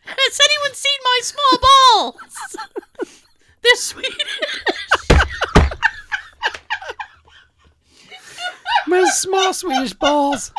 [0.05, 3.15] Has anyone seen my small balls?
[3.61, 4.17] They're Swedish.
[8.87, 10.51] my small Swedish balls.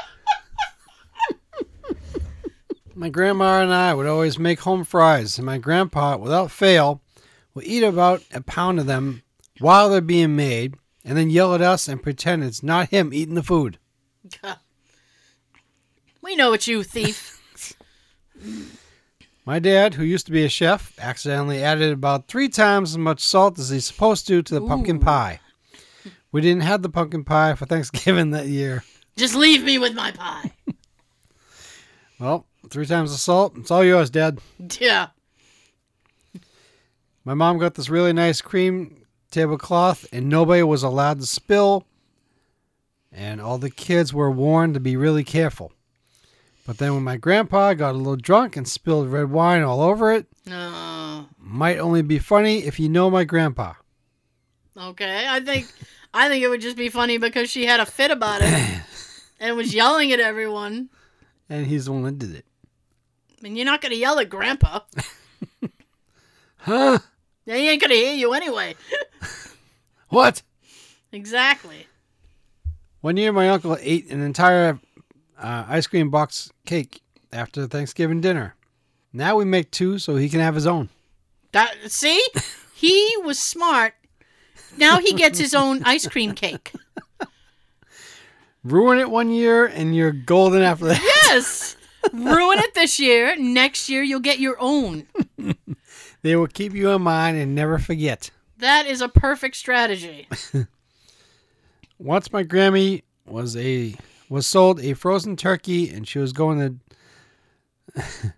[2.94, 7.02] My grandma and I would always make home fries, and my grandpa, without fail,
[7.54, 9.24] would eat about a pound of them
[9.58, 13.34] while they're being made, and then yell at us and pretend it's not him eating
[13.34, 13.78] the food.
[16.22, 17.40] We know it's you, thief.
[19.46, 23.20] My dad, who used to be a chef, accidentally added about three times as much
[23.20, 25.40] salt as he's supposed to to the pumpkin pie.
[26.30, 28.84] We didn't have the pumpkin pie for Thanksgiving that year.
[29.16, 30.52] Just leave me with my pie.
[32.20, 33.54] Well, three times the salt.
[33.56, 34.40] It's all yours, Dad.
[34.78, 35.06] Yeah.
[37.24, 38.99] My mom got this really nice cream
[39.30, 41.86] tablecloth, and nobody was allowed to spill.
[43.12, 45.72] And all the kids were warned to be really careful.
[46.66, 50.12] But then when my grandpa got a little drunk and spilled red wine all over
[50.12, 51.26] it, No.
[51.38, 53.72] might only be funny if you know my grandpa.
[54.76, 55.26] Okay.
[55.28, 55.66] I think
[56.14, 58.82] I think it would just be funny because she had a fit about it
[59.40, 60.90] and was yelling at everyone.
[61.48, 62.46] And he's the one that did it.
[63.36, 64.80] I mean, you're not gonna yell at Grandpa.
[66.62, 66.98] Huh?
[67.56, 68.76] He ain't gonna hear you anyway.
[70.10, 70.42] What?
[71.12, 71.86] Exactly.
[73.00, 74.80] One year, my uncle ate an entire
[75.38, 77.00] uh, ice cream box cake
[77.32, 78.56] after Thanksgiving dinner.
[79.12, 80.88] Now we make two so he can have his own.
[81.52, 82.20] That see,
[82.74, 83.94] he was smart.
[84.76, 86.72] Now he gets his own ice cream cake.
[88.62, 91.00] Ruin it one year and you're golden after that.
[91.02, 91.76] Yes.
[92.12, 93.36] Ruin it this year.
[93.36, 95.06] Next year you'll get your own.
[96.22, 98.30] They will keep you in mind and never forget.
[98.58, 100.28] That is a perfect strategy.
[101.98, 103.94] Once my Grammy was a
[104.28, 106.80] was sold a frozen turkey and she was going
[107.94, 108.02] to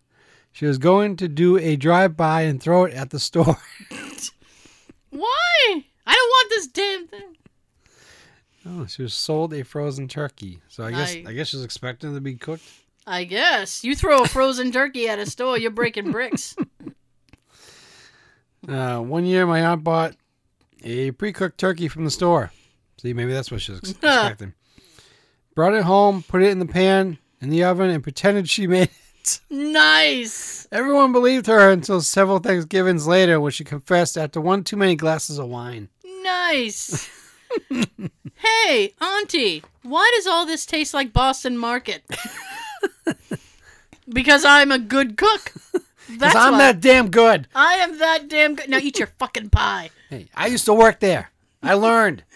[0.53, 3.59] she was going to do a drive by and throw it at the store.
[5.11, 5.85] Why?
[6.07, 7.37] I don't want this damn thing.
[8.65, 10.61] Oh, she was sold a frozen turkey.
[10.69, 11.17] So I guess.
[11.27, 12.63] I guess she's expecting it to be cooked.
[13.07, 16.55] I guess you throw a frozen turkey at a store, you're breaking bricks.
[18.69, 20.15] Uh, one year, my aunt bought
[20.85, 22.53] a pre-cooked turkey from the store.
[23.01, 24.55] See, maybe that's what she was expecting.
[25.55, 28.89] Brought it home, put it in the pan in the oven, and pretended she made
[29.25, 29.41] it.
[29.51, 30.67] Nice.
[30.73, 35.39] Everyone believed her until several Thanksgivings later, when she confessed after one too many glasses
[35.39, 35.89] of wine.
[36.23, 37.09] Nice.
[38.37, 42.03] hey, Auntie, why does all this taste like Boston Market?
[44.09, 45.53] because I'm a good cook.
[46.19, 46.59] That's 'Cause I'm why.
[46.59, 47.49] that damn good.
[47.55, 48.69] I am that damn good.
[48.69, 49.91] Now eat your fucking pie.
[50.11, 51.31] Hey, I used to work there.
[51.63, 52.25] I learned.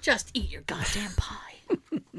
[0.00, 1.34] Just eat your goddamn pie.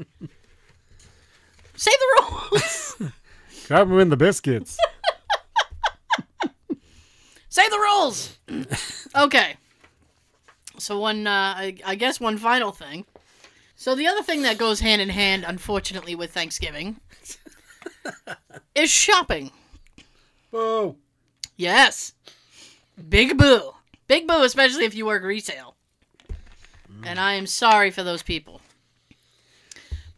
[1.76, 2.96] Say the rules.
[3.68, 4.76] Grab them in the biscuits.
[7.48, 8.38] Say the rules.
[9.16, 9.56] okay.
[10.78, 13.04] So one, uh, I, I guess one final thing.
[13.76, 17.00] So the other thing that goes hand in hand, unfortunately, with Thanksgiving,
[18.80, 19.50] is shopping.
[20.50, 20.96] Boo.
[21.56, 22.14] Yes.
[23.08, 23.72] Big boo.
[24.06, 25.76] Big boo, especially if you work retail.
[27.04, 28.60] And I am sorry for those people.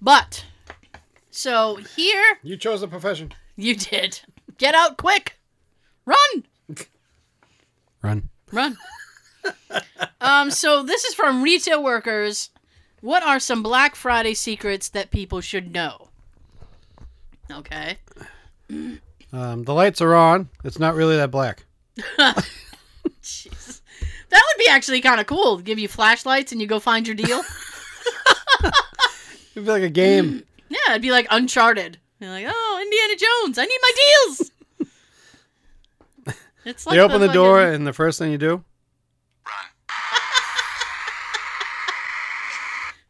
[0.00, 0.44] But,
[1.30, 3.32] so here You chose a profession.
[3.56, 4.20] you did.
[4.58, 5.38] Get out quick.
[6.04, 6.44] Run.
[8.02, 8.28] Run.
[8.50, 8.76] Run.
[10.20, 12.50] um, so this is from retail workers.
[13.00, 16.08] What are some Black Friday secrets that people should know?
[17.50, 17.98] Okay.
[19.32, 20.48] Um, the lights are on.
[20.64, 21.64] It's not really that black.
[23.22, 23.82] Jesus.
[24.30, 25.58] That would be actually kind of cool.
[25.58, 27.42] Give you flashlights and you go find your deal.
[29.54, 30.42] It'd be like a game.
[30.68, 31.98] yeah, it'd be like Uncharted.
[32.20, 33.92] You're like, oh, Indiana Jones, I need my
[34.26, 34.50] deals.
[36.64, 38.62] It's like they open the, fucking- door, and the first thing you do,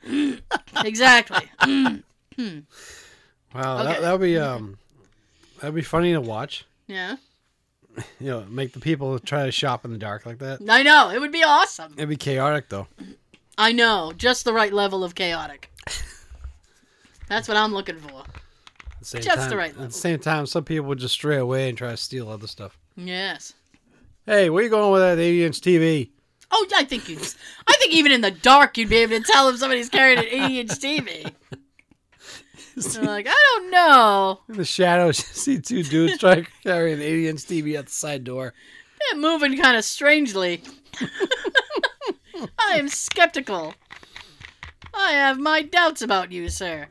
[0.84, 1.50] Exactly.
[1.60, 2.02] wow, Okay.
[3.54, 4.78] that that would be um,
[5.62, 6.66] that'd be funny to watch.
[6.86, 7.16] yeah.
[8.20, 10.60] You know, make the people try to shop in the dark like that.
[10.66, 11.10] I know.
[11.10, 11.92] It would be awesome.
[11.96, 12.86] It'd be chaotic though.
[13.58, 14.12] I know.
[14.16, 15.70] Just the right level of chaotic.
[17.28, 18.20] That's what I'm looking for.
[18.20, 21.12] At the same Just time, the right At the same time, some people would just
[21.14, 22.78] stray away and try to steal other stuff.
[22.96, 23.52] Yes.
[24.24, 26.10] Hey, where you going with that 80 inch TV?
[26.50, 27.18] Oh, I think you.
[27.66, 30.24] I think even in the dark, you'd be able to tell if somebody's carrying an
[30.26, 31.32] 80 inch TV.
[32.76, 34.40] They're like, I don't know.
[34.48, 37.86] In the shadows, you see two dudes trying to carry an 80 inch TV at
[37.86, 38.54] the side door.
[39.10, 40.62] They're moving kind of strangely.
[42.58, 43.74] I am skeptical.
[44.94, 46.88] I have my doubts about you, sir.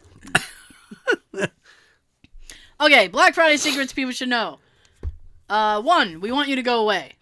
[2.82, 4.60] okay, Black Friday secrets people should know.
[5.50, 7.14] Uh, one, we want you to go away.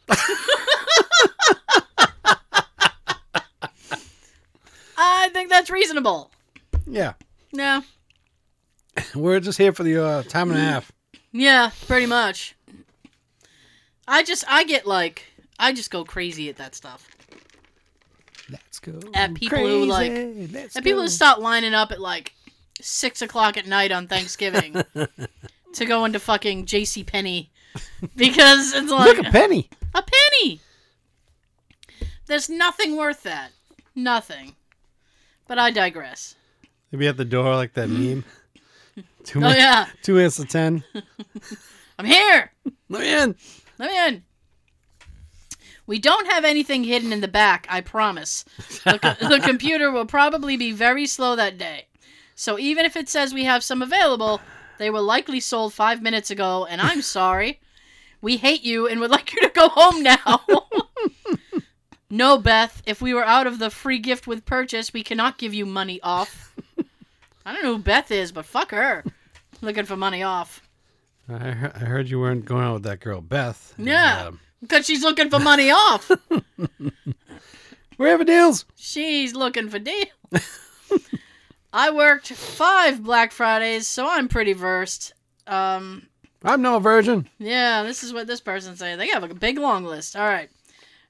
[4.97, 6.32] I think that's reasonable.
[6.86, 7.14] Yeah.
[7.51, 7.82] Yeah,
[9.16, 10.91] We're just here for the uh, time and a half.
[11.32, 12.55] yeah, pretty much.
[14.07, 15.26] I just, I get like,
[15.60, 17.07] I just go crazy at that stuff.
[18.49, 18.99] Let's go.
[19.14, 20.12] At people who, like-
[20.51, 21.03] Let's And people go.
[21.03, 22.34] who start lining up at like
[22.82, 24.82] six o'clock at night on Thanksgiving
[25.74, 27.03] to go into fucking J.C.
[27.03, 27.51] Penney
[28.16, 29.70] because it's like Look at Penny.
[29.93, 30.60] a penny.
[32.26, 33.51] There's nothing worth that.
[33.95, 34.55] Nothing.
[35.47, 36.36] But I digress.
[36.91, 38.24] Maybe at the door like that meme.
[39.30, 40.84] Two, Oh minutes, yeah, two minutes to ten.
[41.99, 42.51] I'm here.
[42.89, 43.36] Let me in.
[43.77, 44.23] Let me in.
[45.86, 48.43] We don't have anything hidden in the back, I promise.
[48.86, 51.86] The, co- the computer will probably be very slow that day.
[52.34, 54.41] So even if it says we have some available,
[54.80, 57.59] they were likely sold five minutes ago, and I'm sorry.
[58.23, 60.43] We hate you and would like you to go home now.
[62.09, 65.53] no, Beth, if we were out of the free gift with purchase, we cannot give
[65.53, 66.55] you money off.
[67.45, 69.03] I don't know who Beth is, but fuck her.
[69.62, 70.62] Looking for money off.
[71.28, 73.74] I, he- I heard you weren't going out with that girl Beth.
[73.78, 74.28] Yeah.
[74.28, 76.10] um, Because she's looking for money off.
[77.97, 78.66] we have deals.
[78.76, 80.07] She's looking for deals.
[81.74, 85.14] I worked five Black Fridays, so I'm pretty versed.
[85.45, 86.07] Um,
[86.43, 87.28] I'm no virgin.
[87.38, 88.97] yeah, this is what this person's saying.
[88.97, 90.16] They have a big long list.
[90.16, 90.49] All right.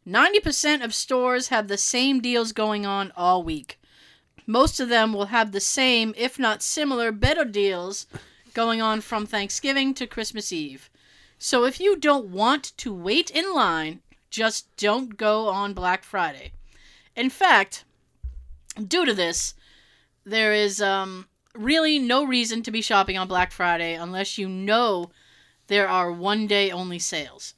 [0.07, 3.79] 90% of stores have the same deals going on all week.
[4.47, 8.07] Most of them will have the same, if not similar, better deals
[8.59, 10.89] going on from Thanksgiving to Christmas Eve.
[11.37, 16.51] So if you don't want to wait in line, just don't go on Black Friday.
[17.15, 17.85] In fact,
[18.85, 19.53] due to this,
[20.25, 25.09] there is um, really no reason to be shopping on Black Friday unless you know
[25.67, 27.53] there are one day only sales.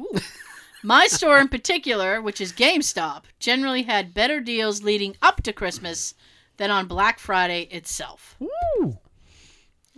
[0.00, 0.18] Ooh.
[0.82, 6.12] My store in particular, which is GameStop, generally had better deals leading up to Christmas
[6.56, 8.34] than on Black Friday itself.
[8.40, 8.98] Woo.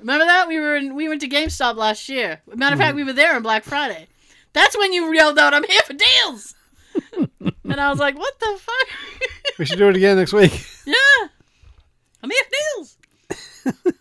[0.06, 2.40] Remember that we were in, we went to GameStop last year.
[2.54, 4.06] Matter of fact, we were there on Black Friday.
[4.52, 6.54] That's when you yelled out, "I'm here for deals,"
[7.64, 9.28] and I was like, "What the fuck?"
[9.58, 10.52] We should do it again next week.
[10.86, 11.26] Yeah.
[12.22, 13.96] I'm here for deals.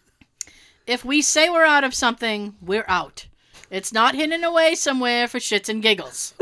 [0.86, 3.26] if we say we're out of something, we're out.
[3.72, 6.36] It's not hidden away somewhere for shits and giggles.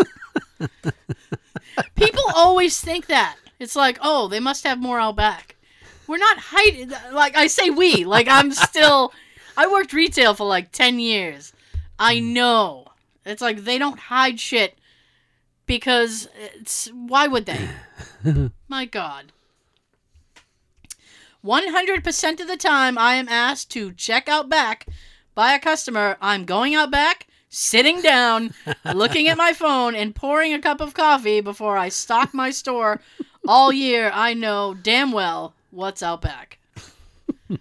[1.96, 3.38] People always think that.
[3.58, 5.56] It's like, oh, they must have more out back.
[6.08, 6.92] We're not hiding.
[7.14, 8.04] Like, I say we.
[8.04, 9.14] Like, I'm still.
[9.56, 11.54] I worked retail for like 10 years.
[12.00, 12.34] I hmm.
[12.34, 12.88] know.
[13.26, 14.78] It's like they don't hide shit
[15.66, 16.88] because it's.
[16.90, 17.70] Why would they?
[18.68, 19.32] My God.
[21.44, 24.88] 100% of the time I am asked to check out back
[25.36, 28.54] by a customer, I'm going out back, sitting down,
[28.94, 33.02] looking at my phone, and pouring a cup of coffee before I stock my store
[33.48, 34.10] all year.
[34.14, 36.60] I know damn well what's out back.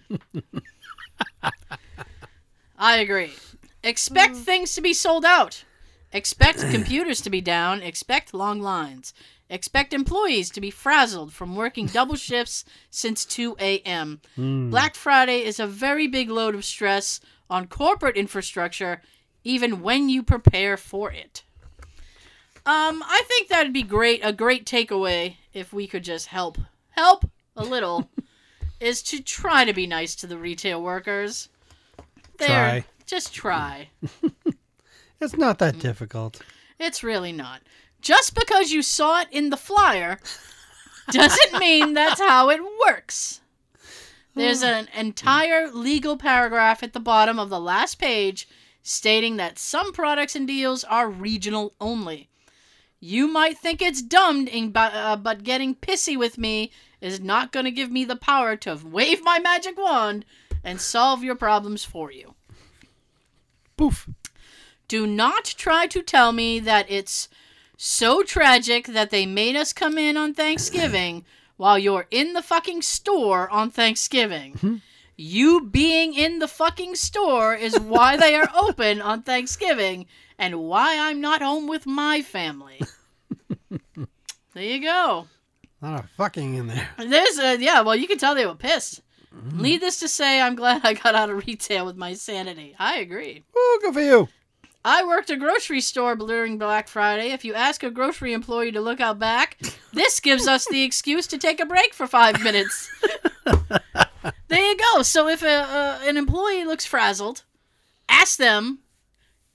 [2.77, 3.33] I agree.
[3.83, 5.63] Expect things to be sold out.
[6.11, 7.81] Expect computers to be down.
[7.81, 9.13] Expect long lines.
[9.49, 14.21] Expect employees to be frazzled from working double shifts since 2 a.m.
[14.71, 17.19] Black Friday is a very big load of stress
[17.49, 19.01] on corporate infrastructure,
[19.43, 21.43] even when you prepare for it.
[22.65, 24.21] Um, I think that'd be great.
[24.23, 26.57] A great takeaway if we could just help,
[26.91, 28.09] help a little,
[28.79, 31.49] is to try to be nice to the retail workers.
[32.47, 32.85] There, Try.
[33.05, 33.89] just try.
[35.23, 36.41] It's not that difficult.
[36.77, 37.61] It's really not.
[38.01, 40.19] Just because you saw it in the flyer
[41.11, 43.39] doesn't mean that's how it works.
[44.35, 48.49] There's an entire legal paragraph at the bottom of the last page
[48.81, 52.27] stating that some products and deals are regional only.
[52.99, 57.71] You might think it's dumb, uh, but getting pissy with me is not going to
[57.71, 60.25] give me the power to wave my magic wand
[60.63, 62.35] and solve your problems for you.
[63.77, 64.09] Poof.
[64.87, 67.29] Do not try to tell me that it's
[67.77, 71.25] so tragic that they made us come in on Thanksgiving
[71.57, 74.53] while you're in the fucking store on Thanksgiving.
[74.53, 74.75] Hmm.
[75.15, 80.07] You being in the fucking store is why they are open on Thanksgiving
[80.37, 82.81] and why I'm not home with my family.
[84.53, 85.27] there you go.
[85.81, 86.89] A lot of fucking in there.
[86.97, 87.81] There's a yeah.
[87.81, 89.01] Well, you can tell they were pissed.
[89.53, 92.75] Needless to say, I'm glad I got out of retail with my sanity.
[92.77, 93.43] I agree.
[93.53, 94.27] Woo, good for you.
[94.85, 97.31] I worked a grocery store during Black Friday.
[97.31, 99.57] If you ask a grocery employee to look out back,
[99.93, 102.91] this gives us the excuse to take a break for five minutes.
[103.45, 105.01] there you go.
[105.01, 107.43] So if a, a, an employee looks frazzled,
[108.09, 108.79] ask them,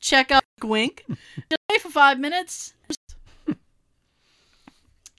[0.00, 1.04] check out wink,
[1.70, 2.72] wait for five minutes.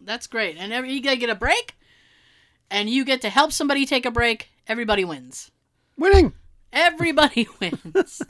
[0.02, 0.58] That's great.
[0.58, 1.76] And every, you gotta get a break,
[2.70, 4.50] and you get to help somebody take a break.
[4.68, 5.52] Everybody wins.
[5.98, 6.34] Winning.
[6.72, 8.22] Everybody wins.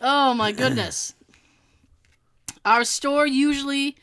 [0.00, 1.14] oh my goodness.
[2.64, 3.96] Our store usually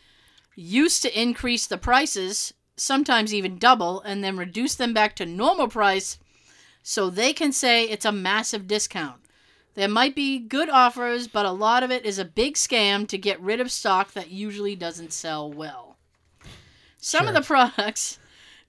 [0.55, 5.67] used to increase the prices, sometimes even double, and then reduce them back to normal
[5.67, 6.17] price
[6.81, 9.21] so they can say it's a massive discount.
[9.75, 13.17] There might be good offers, but a lot of it is a big scam to
[13.17, 15.97] get rid of stock that usually doesn't sell well.
[16.97, 18.17] Some of the products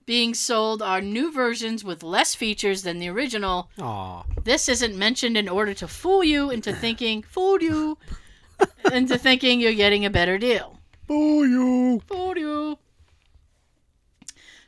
[0.09, 4.23] being sold are new versions with less features than the original, Aw.
[4.43, 7.95] this isn't mentioned in order to fool you into thinking fooled you
[8.91, 10.79] into thinking you're getting a better deal.
[11.05, 12.01] Boo you.
[12.07, 12.79] Fooled you.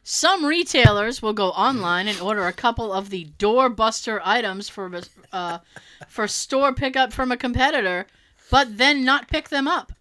[0.03, 4.91] Some retailers will go online and order a couple of the doorbuster items for
[5.33, 5.57] uh,
[6.07, 8.05] for store pickup from a competitor,
[8.51, 9.91] but then not pick them up.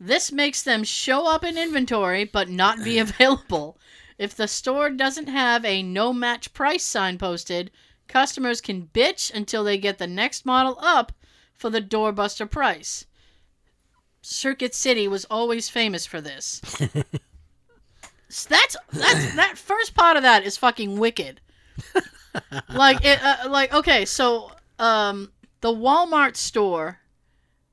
[0.00, 3.76] This makes them show up in inventory but not be available.
[4.18, 7.70] If the store doesn't have a no match price sign posted,
[8.08, 11.12] customers can bitch until they get the next model up
[11.54, 13.06] for the doorbuster price.
[14.20, 16.60] Circuit City was always famous for this.
[18.28, 21.40] So that's that's that first part of that is fucking wicked.
[22.68, 27.00] like it, uh, like okay, so um, the Walmart store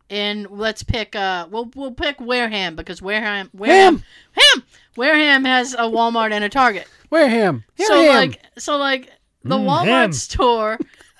[0.10, 4.04] in let's pick uh, we'll we'll pick Wareham because Wareham Wareham
[4.34, 4.64] Ham
[4.96, 6.88] Wareham has a Walmart and a Target.
[7.10, 7.64] Wareham.
[7.76, 9.12] Here so like so like
[9.44, 10.14] the Mm, Walmart ham.
[10.14, 10.78] store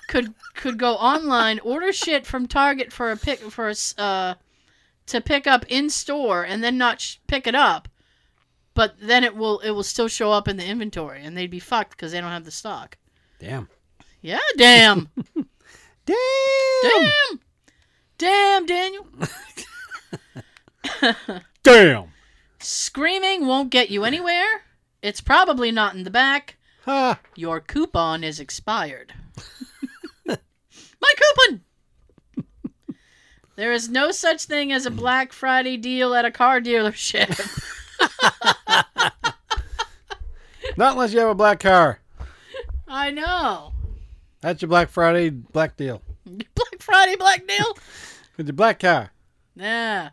[0.08, 4.34] could could go online, order shit from Target for a pick for a s uh
[5.06, 7.88] to pick up in store and then not sh- pick it up.
[8.74, 11.60] But then it will it will still show up in the inventory and they'd be
[11.60, 12.96] fucked because they don't have the stock.
[13.38, 13.68] Damn.
[14.22, 15.08] Yeah, damn.
[16.06, 16.16] Damn.
[16.82, 17.40] damn.
[18.18, 19.06] Damn, Daniel.
[21.62, 22.08] Damn.
[22.58, 24.62] Screaming won't get you anywhere.
[25.02, 26.56] It's probably not in the back.
[26.84, 27.20] Ha.
[27.34, 29.12] Your coupon is expired.
[30.26, 30.36] My
[31.46, 31.62] coupon!
[33.56, 37.40] There is no such thing as a Black Friday deal at a car dealership.
[40.76, 42.00] Not unless you have a black car.
[42.86, 43.72] I know.
[44.42, 46.02] That's your Black Friday black deal.
[46.86, 47.76] Friday black deal?
[48.36, 49.10] With your black car.
[49.56, 50.10] Yeah.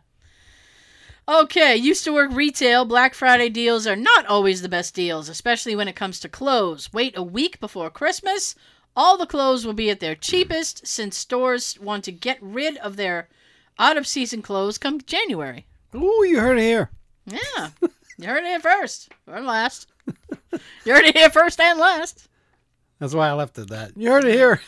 [1.28, 2.84] Okay, used to work retail.
[2.84, 6.92] Black Friday deals are not always the best deals, especially when it comes to clothes.
[6.92, 8.56] Wait a week before Christmas.
[8.96, 12.96] All the clothes will be at their cheapest since stores want to get rid of
[12.96, 13.28] their
[13.78, 15.66] out of season clothes come January.
[15.94, 16.90] Ooh, you heard it here.
[17.26, 17.70] Yeah.
[18.18, 19.88] You heard it here first or last.
[20.84, 22.28] You heard it here first and last.
[23.00, 23.96] That's why I left it that.
[23.96, 24.60] You heard it here.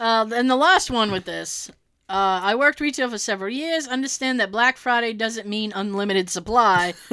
[0.00, 1.70] Uh, and the last one with this.
[2.08, 3.86] Uh, I worked retail for several years.
[3.88, 6.92] Understand that Black Friday doesn't mean unlimited supply.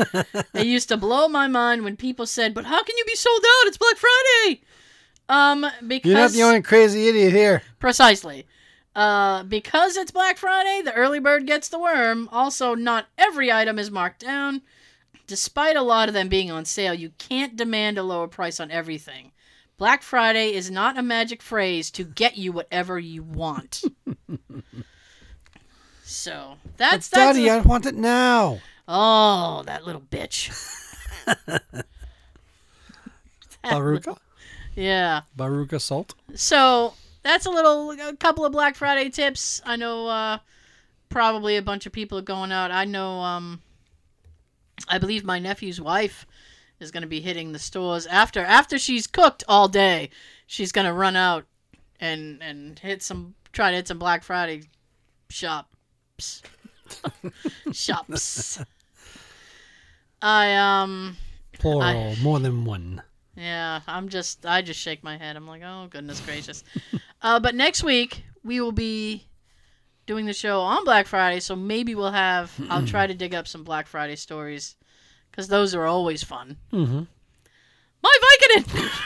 [0.54, 3.40] it used to blow my mind when people said, "But how can you be sold
[3.40, 3.68] out?
[3.68, 4.62] It's Black Friday."
[5.30, 7.64] Um, because You're not the only crazy idiot here.
[7.80, 8.46] precisely.
[8.94, 12.28] Uh, because it's Black Friday, the early bird gets the worm.
[12.30, 14.62] Also, not every item is marked down.
[15.28, 18.70] Despite a lot of them being on sale, you can't demand a lower price on
[18.70, 19.32] everything.
[19.82, 23.82] Black Friday is not a magic phrase to get you whatever you want.
[26.04, 28.60] so that's But that's Daddy, I want it now.
[28.88, 30.52] oh that little bitch.
[33.66, 34.18] Veruca?
[34.76, 35.22] Yeah.
[35.36, 36.14] Veruca Salt?
[36.36, 36.94] So
[37.24, 39.64] that's a little, a couple of Black Friday tips.
[39.66, 40.38] I know uh,
[41.10, 42.70] probably a bunch of people are going out.
[42.70, 43.64] I know, um,
[44.88, 46.28] I believe my nephew's wife
[46.82, 50.10] is going to be hitting the stores after after she's cooked all day.
[50.48, 51.46] She's going to run out
[52.00, 54.64] and and hit some try to hit some Black Friday
[55.30, 56.42] shops.
[57.72, 58.60] shops.
[60.22, 61.18] I um
[61.60, 63.02] Plural, I- more than one.
[63.36, 65.36] yeah, I'm just I just shake my head.
[65.36, 66.64] I'm like, oh goodness gracious.
[67.22, 69.28] uh, but next week we will be
[70.08, 72.52] doing the show on Black Friday, so maybe we'll have.
[72.70, 74.76] I'll try to dig up some Black Friday stories
[75.32, 76.58] because those are always fun.
[76.74, 77.04] Mm-hmm.
[78.04, 78.90] My Vicodin.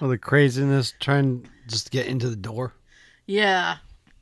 [0.00, 2.72] All the craziness trying just to get into the door.
[3.26, 3.78] Yeah.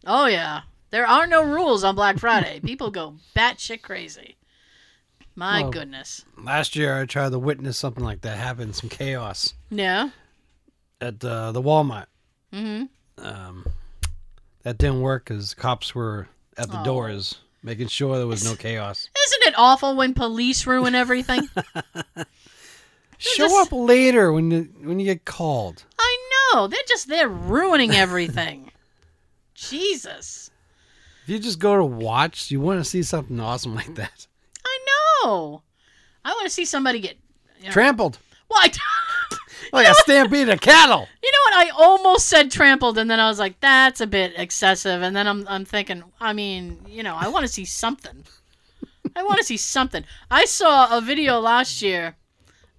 [0.06, 0.62] Oh yeah.
[0.90, 2.60] There are no rules on Black Friday.
[2.64, 4.36] People go batshit crazy.
[5.34, 6.24] My Well- goodness.
[6.38, 10.10] Last year, I tried to witness something like that happen, some chaos Yeah.
[11.00, 12.06] at uh, the Walmart.
[12.54, 12.84] Mm-hmm.
[13.24, 13.66] Um,
[14.62, 16.84] that didn't work because cops were at the Oh.
[16.84, 19.10] doors making sure there was no chaos.
[19.26, 21.46] Isn't it awful when police ruin everything?
[23.18, 25.84] Show just- up later when you when you get called.
[25.98, 26.16] I
[26.54, 26.68] know.
[26.68, 28.70] They're just there ruining everything.
[29.54, 30.50] Jesus.
[31.24, 34.26] If you just go to watch, you want to see something awesome like that.
[34.64, 34.78] I
[35.24, 35.62] know.
[36.24, 37.16] I want to see somebody get
[37.60, 38.18] you know, Trampled
[38.48, 38.78] What?
[39.72, 41.08] Oh, like a stampede of cattle.
[41.26, 41.66] You know what?
[41.66, 45.26] I almost said trampled, and then I was like, "That's a bit excessive." And then
[45.26, 48.24] I'm, I'm thinking, I mean, you know, I want to see something.
[49.16, 50.04] I want to see something.
[50.30, 52.14] I saw a video last year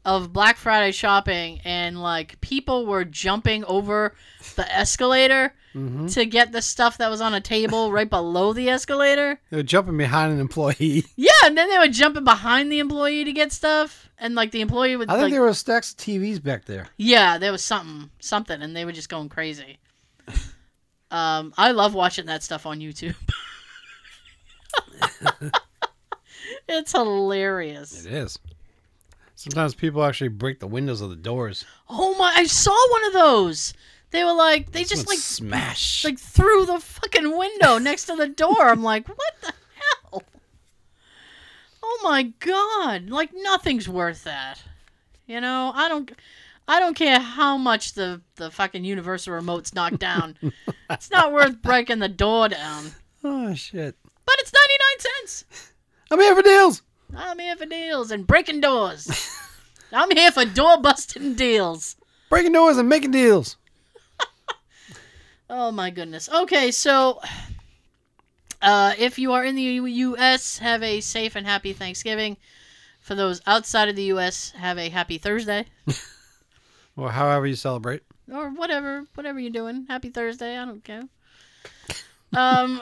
[0.05, 4.15] of Black Friday shopping, and like people were jumping over
[4.55, 6.07] the escalator Mm-hmm.
[6.07, 9.39] to get the stuff that was on a table right below the escalator.
[9.51, 11.05] They were jumping behind an employee.
[11.15, 14.61] Yeah, and then they were jumping behind the employee to get stuff, and like the
[14.61, 16.87] employee would I think like, there were stacks of TVs back there.
[16.97, 19.77] Yeah, there was something, something, and they were just going crazy.
[21.09, 23.15] Um, I love watching that stuff on YouTube.
[26.67, 28.05] it's hilarious.
[28.05, 28.37] It is.
[29.35, 31.63] Sometimes people actually break the windows of the doors.
[31.87, 32.33] Oh my!
[32.35, 33.73] I saw one of those.
[34.17, 36.03] They were like, they just like smash.
[36.03, 38.67] like through the fucking window next to the door.
[38.67, 39.53] I'm like, what the
[40.09, 40.23] hell?
[41.83, 43.11] Oh my god!
[43.11, 44.63] Like nothing's worth that.
[45.27, 46.11] You know, I don't,
[46.67, 50.35] I don't care how much the the fucking universal remote's knocked down.
[50.89, 52.93] it's not worth breaking the door down.
[53.23, 53.95] oh shit!
[54.25, 55.73] But it's ninety nine cents.
[56.09, 56.81] I'm here for deals.
[57.15, 59.29] I'm here for deals and breaking doors.
[59.93, 61.97] I'm here for door busting deals.
[62.31, 63.57] Breaking doors and making deals.
[65.49, 66.29] Oh my goodness.
[66.29, 67.21] Okay, so
[68.61, 72.37] uh, if you are in the U.S., have a safe and happy Thanksgiving.
[72.99, 75.65] For those outside of the U.S., have a happy Thursday
[76.97, 78.01] Or however you celebrate.
[78.31, 79.85] or whatever, whatever you're doing.
[79.87, 80.57] Happy Thursday.
[80.57, 81.03] I don't care.
[82.35, 82.81] Um,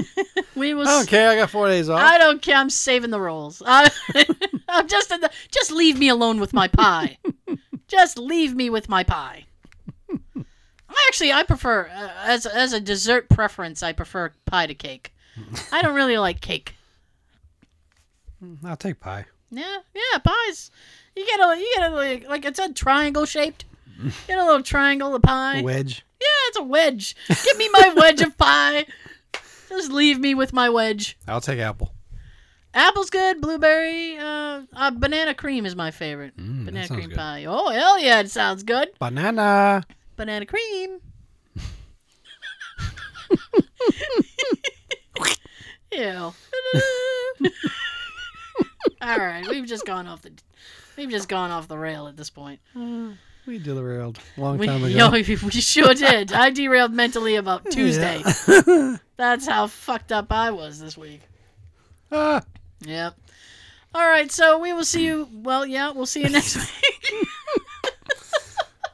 [0.56, 0.86] we will.
[0.86, 1.30] I don't care.
[1.30, 2.00] I got four days off.
[2.00, 2.56] I don't care.
[2.56, 3.62] I'm saving the rolls.
[3.64, 3.88] I,
[4.68, 5.30] I'm just in the.
[5.50, 7.18] Just leave me alone with my pie.
[7.86, 9.44] just leave me with my pie.
[11.08, 13.82] Actually I prefer uh, as as a dessert preference.
[13.82, 15.12] I prefer pie to cake.
[15.72, 16.74] I don't really like cake.
[18.64, 19.26] I'll take pie.
[19.50, 20.70] Yeah, yeah, pies.
[21.14, 23.64] You get a you get a like, like it's a triangle shaped.
[24.26, 25.60] Get a little triangle of pie.
[25.60, 26.04] Wedge.
[26.20, 27.14] Yeah, it's a wedge.
[27.28, 28.86] Give me my wedge of pie.
[29.68, 31.16] Just leave me with my wedge.
[31.28, 31.92] I'll take apple.
[32.74, 33.40] Apple's good.
[33.40, 36.36] Blueberry, uh, uh banana cream is my favorite.
[36.36, 37.18] Mm, banana cream good.
[37.18, 37.44] pie.
[37.44, 38.88] Oh hell yeah, it sounds good.
[38.98, 39.84] Banana.
[40.22, 41.00] Banana cream.
[45.90, 46.32] Ew.
[49.02, 50.30] All right, we've just gone off the,
[50.96, 52.60] we've just gone off the rail at this point.
[52.76, 54.94] We derailed a long We, time ago.
[54.94, 56.32] yo, we sure did.
[56.32, 58.22] I derailed mentally about Tuesday.
[59.16, 61.22] That's how fucked up I was this week.
[62.12, 62.42] Ah,
[62.82, 63.16] Yep.
[63.92, 65.28] All right, so we will see you.
[65.32, 66.91] Well, yeah, we'll see you next week.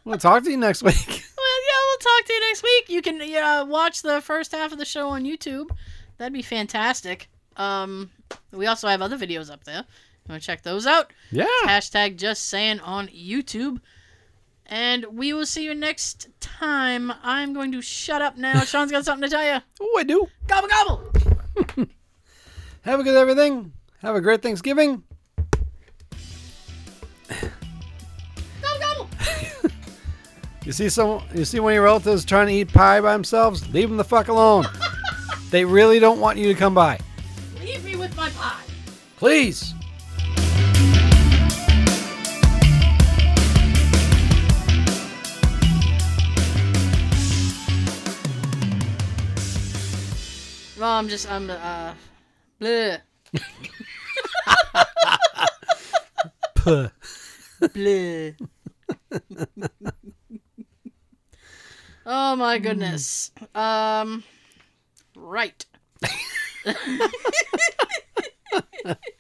[0.08, 0.96] We'll talk to you next week.
[1.38, 2.88] Well, yeah, we'll talk to you next week.
[2.88, 5.70] You can uh, watch the first half of the show on YouTube.
[6.16, 7.28] That'd be fantastic.
[7.56, 8.10] Um,
[8.50, 9.84] we also have other videos up there.
[9.86, 11.12] You want to check those out?
[11.30, 11.46] Yeah.
[11.64, 13.80] Hashtag just saying on YouTube.
[14.66, 17.12] And we will see you next time.
[17.22, 18.60] I'm going to shut up now.
[18.64, 19.60] Sean's got something to tell you.
[19.80, 20.26] Oh, I do.
[20.48, 21.12] Gobble gobble.
[22.82, 23.72] Have a good everything.
[24.02, 25.04] Have a great Thanksgiving.
[30.68, 31.22] You see some.
[31.34, 33.66] You see one of your relatives trying to eat pie by themselves.
[33.72, 34.66] Leave them the fuck alone.
[35.50, 36.98] they really don't want you to come by.
[37.58, 38.64] Leave me with my pie.
[39.16, 39.72] Please.
[50.78, 51.94] Well, I'm just I'm uh,
[52.60, 53.00] bleh.
[56.56, 56.90] Puh.
[57.62, 58.36] Bleh.
[62.08, 63.30] oh my goodness.
[63.54, 64.24] Um
[65.14, 65.64] right.